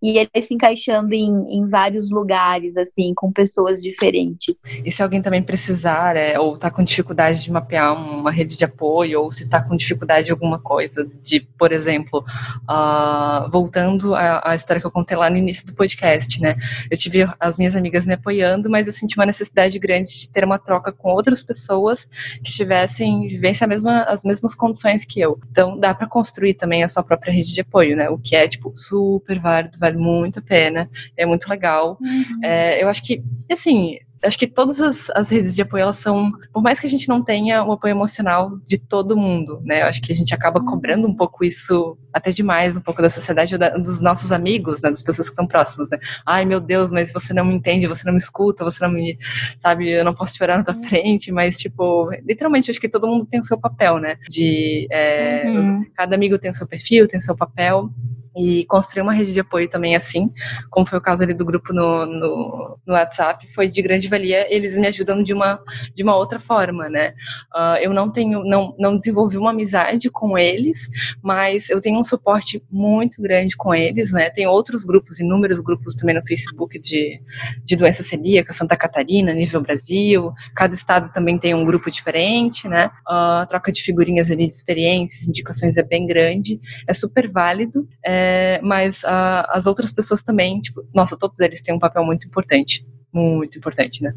e 0.03 0.19
ele 0.19 0.43
se 0.43 0.55
encaixando 0.55 1.13
em, 1.15 1.31
em 1.49 1.69
vários 1.69 2.11
lugares, 2.11 2.77
assim, 2.77 3.13
com 3.15 3.33
pessoas 3.33 3.83
diferentes. 3.83 4.63
E 4.85 4.91
se 4.91 5.03
alguém 5.03 5.21
também 5.21 5.43
precisar, 5.43 6.17
é, 6.17 6.39
ou 6.39 6.57
tá 6.57 6.71
com 6.71 6.83
dificuldade 6.83 7.43
de 7.43 7.51
mapear 7.51 7.95
uma 7.95 8.31
rede 8.31 8.57
de 8.57 8.65
apoio, 8.65 9.23
ou 9.23 9.31
se 9.31 9.49
tá 9.49 9.63
com 9.63 9.77
dificuldade 9.77 10.27
de 10.27 10.33
alguma 10.33 10.59
coisa, 10.59 11.09
de, 11.23 11.41
por 11.41 11.73
exemplo, 11.73 12.25
uh, 12.69 13.51
voltando 13.51 14.15
à, 14.15 14.53
à, 14.53 14.55
história 14.55 14.81
que 14.81 14.87
eu 14.87 14.91
contei 14.91 15.17
lá 15.17 15.29
no 15.29 15.37
início 15.37 15.67
do 15.67 15.75
podcast, 15.75 16.41
né? 16.41 16.57
Eu 16.91 16.97
tive 16.97 17.29
as 17.39 17.59
minhas 17.59 17.75
amigas 17.75 18.07
me 18.07 18.15
apoiando, 18.15 18.71
mas 18.71 18.87
eu 18.87 18.93
senti 18.93 19.17
uma 19.17 19.27
necessidade 19.27 19.79
grande 19.79 20.21
de 20.21 20.31
ter 20.31 20.45
uma 20.45 20.59
troca 20.59 20.93
com 20.93 21.11
outras 21.11 21.43
pessoas 21.43 22.07
que 22.43 22.53
tivessem, 22.53 23.27
vivessem 23.29 23.65
a 23.65 23.69
mesma, 23.69 24.03
as 24.03 24.25
mesmas 24.25 24.55
condições 24.55 25.05
que 25.05 25.21
eu. 25.21 25.39
Então, 25.51 25.79
dá 25.79 25.95
para 25.95 26.07
construir 26.07 26.55
também 26.55 26.85
a 26.85 26.89
sua 26.89 27.03
própria 27.03 27.33
rede 27.33 27.53
de 27.53 27.61
apoio, 27.61 27.97
né? 27.97 28.09
O 28.09 28.19
que 28.19 28.37
é, 28.37 28.47
tipo, 28.47 28.73
super 28.75 29.39
válido, 29.39 29.79
vale 29.89 29.99
muito 29.99 30.39
a 30.39 30.43
pena, 30.43 30.91
é 31.17 31.25
muito 31.25 31.49
legal. 31.49 31.99
Uhum. 32.01 32.45
É, 32.45 32.83
eu 32.83 32.89
acho 32.89 33.03
que, 33.03 33.23
assim, 33.51 33.99
acho 34.23 34.39
que 34.39 34.47
todas 34.47 34.81
as, 34.81 35.11
as, 35.11 35.31
redes 35.31 35.55
de 35.55 35.63
apoio, 35.63 35.83
elas 35.83 35.97
são, 35.97 36.33
por 36.53 36.63
mais 36.63 36.81
que 36.81 36.87
a 36.87 36.91
gente 36.91 37.09
não 37.09 37.23
tenha 37.23 37.63
o 37.63 37.73
apoio 37.73 37.93
emocional 37.93 38.59
de 38.67 38.79
todo 38.79 39.17
mundo, 39.17 39.61
né? 39.65 39.83
Eu 39.83 39.87
acho 39.87 40.03
que 40.03 40.11
a 40.11 40.15
gente 40.15 40.35
acaba 40.35 40.61
cobrando 40.61 41.07
um 41.07 41.15
pouco 41.15 41.45
isso, 41.45 41.97
até 42.13 42.31
demais, 42.31 42.77
um 42.77 42.81
pouco 42.81 43.01
da 43.01 43.11
sociedade, 43.11 43.57
da, 43.57 43.71
dos 43.71 44.01
nossos 44.01 44.33
amigos, 44.33 44.83
né? 44.83 44.91
Das 44.91 45.03
pessoas 45.03 45.29
que 45.29 45.33
estão 45.33 45.47
próximas, 45.47 45.89
né? 45.89 45.99
Ai, 46.27 46.45
meu 46.45 46.61
Deus, 46.61 46.91
mas 46.91 47.13
você 47.13 47.33
não 47.33 47.45
me 47.45 47.55
entende, 47.55 47.87
você 47.87 48.05
não 48.05 48.13
me 48.13 48.19
escuta, 48.19 48.65
você 48.65 48.85
não 48.85 48.93
me, 48.93 49.17
sabe, 49.59 49.89
eu 49.89 50.05
não 50.05 50.15
posso 50.15 50.37
chorar 50.37 50.59
na 50.59 50.65
tua 50.65 50.75
frente, 50.89 51.31
mas, 51.31 51.57
tipo, 51.57 52.11
literalmente, 52.25 52.71
acho 52.71 52.81
que 52.81 52.89
todo 52.89 53.07
mundo 53.07 53.27
tem 53.27 53.41
o 53.41 53.45
seu 53.45 53.59
papel, 53.59 53.99
né? 53.99 54.17
De, 54.29 54.87
é, 54.91 55.45
uhum. 55.47 55.85
cada 55.95 56.17
amigo 56.17 56.39
tem 56.39 56.51
o 56.51 56.55
seu 56.55 56.67
perfil, 56.67 57.07
tem 57.07 57.19
o 57.19 57.23
seu 57.23 57.37
papel, 57.37 57.91
e 58.39 58.65
construir 58.67 59.03
uma 59.03 59.13
rede 59.13 59.33
de 59.33 59.41
apoio 59.41 59.69
também 59.69 59.97
assim, 59.97 60.31
como 60.71 60.87
foi 60.87 60.99
o 60.99 61.03
caso 61.03 61.23
ali 61.25 61.35
do 61.35 61.45
grupo 61.45 61.73
no, 61.73 62.07
no, 62.07 62.79
no 62.87 62.95
WhatsApp, 62.95 63.47
foi 63.53 63.69
de 63.69 63.83
grande 63.83 64.09
valia, 64.09 64.47
eles 64.55 64.79
me 64.79 64.87
ajudam 64.87 65.23
de 65.23 65.35
uma, 65.35 65.61
de 65.95 66.03
uma 66.03 66.17
outra 66.17 66.39
forma, 66.39 66.89
né? 66.89 67.15
Uh, 67.55 67.77
eu 67.81 67.93
não 67.93 68.11
tenho, 68.11 68.45
não, 68.45 68.75
não 68.79 68.97
desenvolvi 68.97 69.37
uma 69.37 69.51
amizade 69.51 70.09
com 70.11 70.39
eles, 70.39 70.89
mas 71.23 71.69
eu 71.69 71.81
tenho 71.81 71.99
um 71.99 72.05
suporte 72.05 72.63
muito 72.71 73.21
grande 73.21 73.57
com 73.57 73.75
eles, 73.75 74.13
né? 74.13 74.31
Tem 74.31 74.47
outros 74.47 74.85
grupos, 74.85 75.19
inúmeros 75.19 75.61
grupos 75.61 75.95
também 75.95 76.15
no 76.15 76.25
Facebook 76.25 76.79
de, 76.79 77.21
de 77.65 77.77
doença 77.77 78.03
celíaca, 78.03 78.53
Santa 78.53 78.77
Catarina, 78.77 79.33
nível 79.33 79.61
Brasil, 79.61 80.33
cada 80.55 80.75
estado 80.75 81.13
também 81.13 81.39
tem 81.39 81.55
um 81.55 81.65
grupo 81.65 81.91
diferente, 81.91 82.69
né? 82.69 82.87
Uh, 83.09 83.43
a 83.43 83.47
troca 83.47 83.73
de 83.73 83.83
figurinhas 83.83 84.31
ali 84.31 84.47
de 84.47 84.55
experiências, 84.55 85.27
indicações 85.27 85.77
é 85.77 85.83
bem 85.83 86.07
grande, 86.07 86.61
é 86.87 86.93
super 86.93 87.29
válido, 87.29 87.89
é, 88.05 88.28
é, 88.29 88.61
mas 88.63 89.03
uh, 89.03 89.49
as 89.49 89.67
outras 89.67 89.91
pessoas 89.91 90.23
também, 90.23 90.61
tipo, 90.61 90.87
nossa, 90.95 91.17
todos 91.17 91.41
eles 91.41 91.63
têm 91.63 91.75
um 91.75 91.79
papel 91.79 92.05
muito 92.05 92.27
importante. 92.27 92.87
Muito 93.13 93.57
importante, 93.57 94.03
né? 94.03 94.15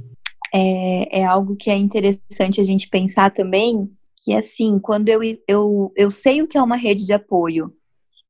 É, 0.54 1.22
é 1.22 1.26
algo 1.26 1.56
que 1.56 1.70
é 1.70 1.76
interessante 1.76 2.60
a 2.60 2.64
gente 2.64 2.90
pensar 2.90 3.32
também, 3.32 3.90
que 4.24 4.34
assim, 4.34 4.78
quando 4.80 5.08
eu, 5.08 5.22
eu, 5.48 5.94
eu 5.96 6.12
sei 6.12 6.42
o 6.42 6.48
que 6.48 6.58
é 6.58 6.62
uma 6.62 6.76
rede 6.76 7.06
de 7.06 7.14
apoio, 7.14 7.74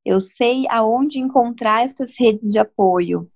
eu 0.06 0.20
sei 0.20 0.65
aonde 0.70 1.20
encontrar 1.20 1.84
essas 1.84 2.13
redes 2.17 2.52
de 2.52 2.60
apoio, 2.60 3.28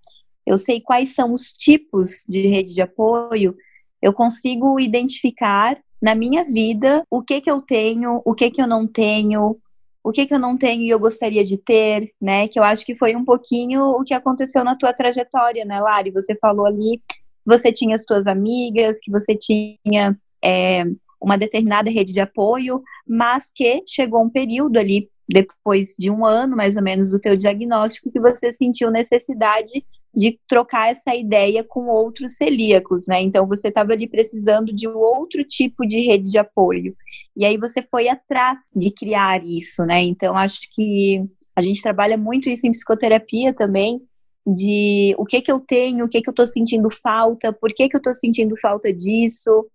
eu 0.46 0.58
sei 0.58 0.80
quais 0.80 1.16
são 1.16 1.34
os 1.34 1.52
tipos 1.52 2.26
de 2.30 2.48
rede 2.48 2.74
de 2.74 2.82
apoio, 2.82 3.56
eu 4.02 4.14
consigo 4.14 4.80
identificar 4.80 5.78
na 6.00 6.14
minha 6.14 6.46
vida 6.46 7.04
o 7.10 7.24
que 7.24 7.42
que 7.42 7.50
eu 7.50 7.62
tenho, 7.62 8.22
o 8.24 8.36
que 8.36 8.52
que 8.52 8.62
eu 8.62 8.68
não 8.68 8.86
tenho, 8.86 9.58
o 10.06 10.12
que, 10.12 10.28
que 10.28 10.36
eu 10.36 10.39
não 10.39 10.56
tenho 10.56 10.84
e 10.84 10.89
eu 10.89 11.00
gostaria 11.00 11.44
de 11.44 11.58
ter, 11.58 12.13
né? 12.22 12.48
Que 12.48 12.60
eu 12.60 12.63
acho 12.63 12.86
que 12.86 12.96
foi 12.96 13.15
um 13.15 13.26
pouquinho 13.26 13.82
o 13.82 14.04
que 14.04 14.13
aconteceu 14.13 14.63
na 14.63 14.76
tua 14.76 14.94
trajetória, 14.94 15.65
né, 15.65 15.80
Lari? 15.80 16.12
Você 16.12 16.36
falou 16.36 16.68
ali, 16.68 17.02
você 17.44 17.74
tinha 17.74 17.96
as 17.96 18.06
tuas 18.06 18.28
amigas, 18.28 18.98
que 19.02 19.10
você 19.10 19.36
tinha 19.36 20.15
é, 20.44 20.84
uma 21.20 21.39
determinada 21.39 21.89
rede 21.89 22.13
de 22.13 22.20
apoio, 22.20 22.84
mas 23.08 23.52
que 23.52 23.82
chegou 23.88 24.24
um 24.24 24.30
período 24.30 24.78
ali, 24.78 25.10
depois 25.28 25.96
de 25.98 26.12
um 26.12 26.24
ano 26.24 26.56
mais 26.56 26.76
ou 26.76 26.84
menos 26.84 27.10
do 27.10 27.20
teu 27.20 27.36
diagnóstico, 27.36 28.12
que 28.12 28.20
você 28.20 28.52
sentiu 28.52 28.91
necessidade 28.91 29.84
de 30.15 30.39
trocar 30.47 30.91
essa 30.91 31.13
ideia 31.13 31.63
com 31.63 31.88
outros 31.88 32.38
celíacos, 32.38 33.06
né? 33.08 33.21
Então 33.21 33.47
você 33.47 33.67
estava 33.67 33.91
ali 33.91 34.08
precisando 34.08 34.73
de 34.73 34.88
outro 34.88 35.43
tipo 35.43 35.86
de 35.86 35.99
rede 36.01 36.32
de 36.32 36.38
apoio. 36.38 36.95
E 37.36 37.45
aí 37.45 37.58
você 37.58 37.82
foi 37.82 38.08
atrás 38.08 38.60
de 38.73 38.91
criar 38.91 39.43
isso, 39.45 39.84
né? 39.86 40.01
Então 40.01 40.38
acho 40.38 40.62
que 40.73 41.21
a 41.56 41.62
gente 41.62 41.82
trabalha 41.82 42.17
muito 42.17 42.49
isso 42.49 42.65
em 42.65 42.71
psicoterapia 42.71 43.54
também, 43.54 44.01
de 44.47 45.13
o 45.17 45.25
que 45.25 45.41
que 45.41 45.51
eu 45.51 45.60
tenho, 45.60 46.06
o 46.06 46.10
que 46.10 46.21
que 46.21 46.30
eu 46.30 46.34
estou 46.34 46.47
sentindo 46.47 46.89
falta, 46.89 47.51
por 47.51 47.73
que 47.73 47.89
que 47.89 47.95
eu 47.95 47.99
estou 47.99 48.13
sentindo 48.13 48.56
falta 48.58 48.93
disso. 48.93 49.67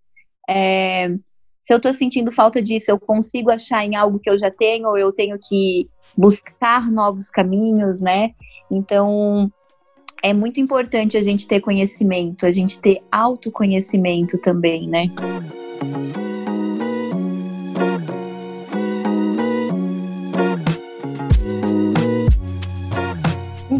É, 0.49 1.09
se 1.61 1.71
eu 1.71 1.77
estou 1.77 1.93
sentindo 1.93 2.31
falta 2.31 2.61
disso, 2.61 2.89
eu 2.89 2.99
consigo 2.99 3.51
achar 3.51 3.85
em 3.85 3.95
algo 3.95 4.19
que 4.19 4.29
eu 4.29 4.37
já 4.37 4.49
tenho, 4.49 4.89
ou 4.89 4.97
eu 4.97 5.11
tenho 5.11 5.37
que 5.37 5.87
buscar 6.17 6.89
novos 6.91 7.29
caminhos, 7.29 8.01
né? 8.01 8.31
Então, 8.71 9.51
é 10.23 10.33
muito 10.33 10.59
importante 10.59 11.17
a 11.17 11.21
gente 11.21 11.47
ter 11.47 11.59
conhecimento, 11.59 12.45
a 12.45 12.51
gente 12.51 12.79
ter 12.79 12.99
autoconhecimento 13.11 14.37
também, 14.37 14.87
né? 14.87 15.07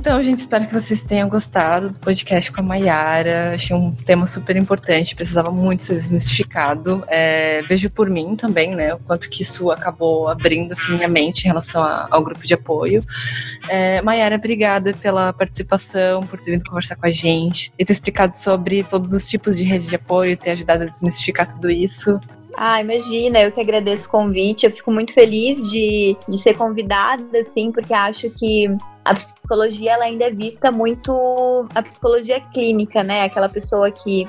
Então, 0.02 0.20
gente, 0.20 0.40
espero 0.40 0.66
que 0.66 0.74
vocês 0.74 1.00
tenham 1.04 1.30
gostado 1.30 1.92
do 1.92 2.00
podcast 2.00 2.52
com 2.52 2.60
a 2.60 2.64
Mayara. 2.64 3.54
Achei 3.54 3.76
um 3.76 3.94
tema 3.94 4.26
super 4.26 4.56
importante, 4.56 5.14
precisava 5.14 5.52
muito 5.52 5.84
ser 5.84 5.94
desmistificado. 5.94 7.04
É, 7.08 7.62
vejo 7.62 7.88
por 7.88 8.10
mim 8.10 8.36
também, 8.36 8.76
né, 8.76 8.96
o 8.96 8.98
quanto 8.98 9.30
que 9.30 9.44
isso 9.44 9.70
acabou 9.70 10.28
abrindo 10.28 10.72
assim, 10.72 10.96
minha 10.96 11.08
mente 11.08 11.44
em 11.44 11.48
relação 11.48 11.84
a, 11.84 12.08
ao 12.10 12.24
grupo 12.24 12.44
de 12.48 12.52
apoio. 12.56 13.04
É, 13.70 14.02
Mayara, 14.02 14.38
obrigada 14.38 14.92
pela 14.92 15.32
participação, 15.34 16.26
por 16.26 16.42
ter 16.42 16.50
vindo 16.50 16.66
conversar 16.66 16.96
com 16.96 17.06
a 17.06 17.12
gente 17.12 17.72
e 17.78 17.86
ter 17.86 17.94
explicado 17.94 18.36
sobre 18.36 18.82
todos 18.82 19.14
os 19.14 19.28
tipos 19.28 19.56
de 19.56 19.64
rede 19.64 19.86
de 19.86 19.96
apoio, 19.98 20.36
ter 20.36 20.50
ajudado 20.50 20.82
a 20.82 20.88
desmistificar 20.88 21.48
tudo 21.48 21.70
isso. 21.70 22.20
Ah, 22.56 22.82
imagina, 22.82 23.40
eu 23.42 23.52
que 23.52 23.62
agradeço 23.62 24.08
o 24.08 24.12
convite. 24.12 24.66
Eu 24.66 24.72
fico 24.72 24.92
muito 24.92 25.14
feliz 25.14 25.70
de, 25.70 26.16
de 26.28 26.38
ser 26.38 26.58
convidada, 26.58 27.40
assim, 27.40 27.72
porque 27.72 27.94
acho 27.94 28.30
que 28.32 28.68
a 29.04 29.14
psicologia 29.14 29.94
ela 29.94 30.06
ainda 30.06 30.26
é 30.26 30.32
vista 30.32 30.72
muito 30.72 31.68
a 31.74 31.82
psicologia 31.82 32.40
clínica, 32.40 33.04
né? 33.04 33.24
Aquela 33.24 33.50
pessoa 33.50 33.90
que 33.90 34.28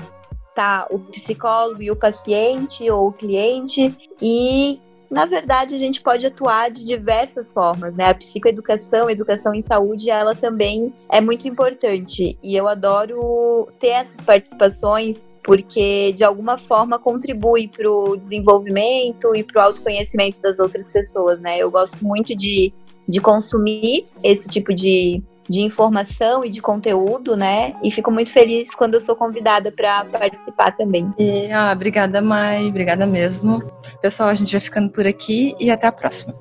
tá 0.54 0.86
o 0.90 0.98
psicólogo 0.98 1.82
e 1.82 1.90
o 1.90 1.96
paciente 1.96 2.88
ou 2.90 3.08
o 3.08 3.12
cliente 3.12 3.96
e 4.20 4.80
na 5.12 5.26
verdade, 5.26 5.74
a 5.74 5.78
gente 5.78 6.00
pode 6.00 6.24
atuar 6.24 6.70
de 6.70 6.86
diversas 6.86 7.52
formas, 7.52 7.94
né? 7.94 8.06
A 8.08 8.14
psicoeducação, 8.14 9.08
a 9.08 9.12
educação 9.12 9.54
em 9.54 9.60
saúde, 9.60 10.08
ela 10.08 10.34
também 10.34 10.90
é 11.10 11.20
muito 11.20 11.46
importante. 11.46 12.38
E 12.42 12.56
eu 12.56 12.66
adoro 12.66 13.68
ter 13.78 13.88
essas 13.88 14.24
participações 14.24 15.38
porque, 15.44 16.12
de 16.16 16.24
alguma 16.24 16.56
forma, 16.56 16.98
contribui 16.98 17.68
para 17.68 17.90
o 17.90 18.16
desenvolvimento 18.16 19.36
e 19.36 19.44
para 19.44 19.60
o 19.60 19.66
autoconhecimento 19.66 20.40
das 20.40 20.58
outras 20.58 20.88
pessoas, 20.88 21.42
né? 21.42 21.58
Eu 21.58 21.70
gosto 21.70 22.02
muito 22.02 22.34
de, 22.34 22.72
de 23.06 23.20
consumir 23.20 24.06
esse 24.22 24.48
tipo 24.48 24.72
de, 24.74 25.22
de 25.48 25.60
informação 25.60 26.44
e 26.44 26.50
de 26.50 26.60
conteúdo, 26.60 27.36
né? 27.36 27.74
E 27.82 27.90
fico 27.90 28.10
muito 28.10 28.30
feliz 28.30 28.74
quando 28.74 28.94
eu 28.94 29.00
sou 29.00 29.16
convidada 29.16 29.72
para 29.72 30.04
participar 30.04 30.72
também. 30.72 31.12
E, 31.18 31.50
ah, 31.50 31.72
obrigada, 31.72 32.20
Mai, 32.20 32.66
obrigada 32.66 33.06
mesmo. 33.06 33.62
Pessoal, 34.00 34.28
a 34.28 34.34
gente 34.34 34.52
vai 34.52 34.60
ficando 34.60 34.90
por 34.90 35.06
aqui 35.06 35.54
e 35.58 35.70
até 35.70 35.86
a 35.86 35.92
próxima. 35.92 36.34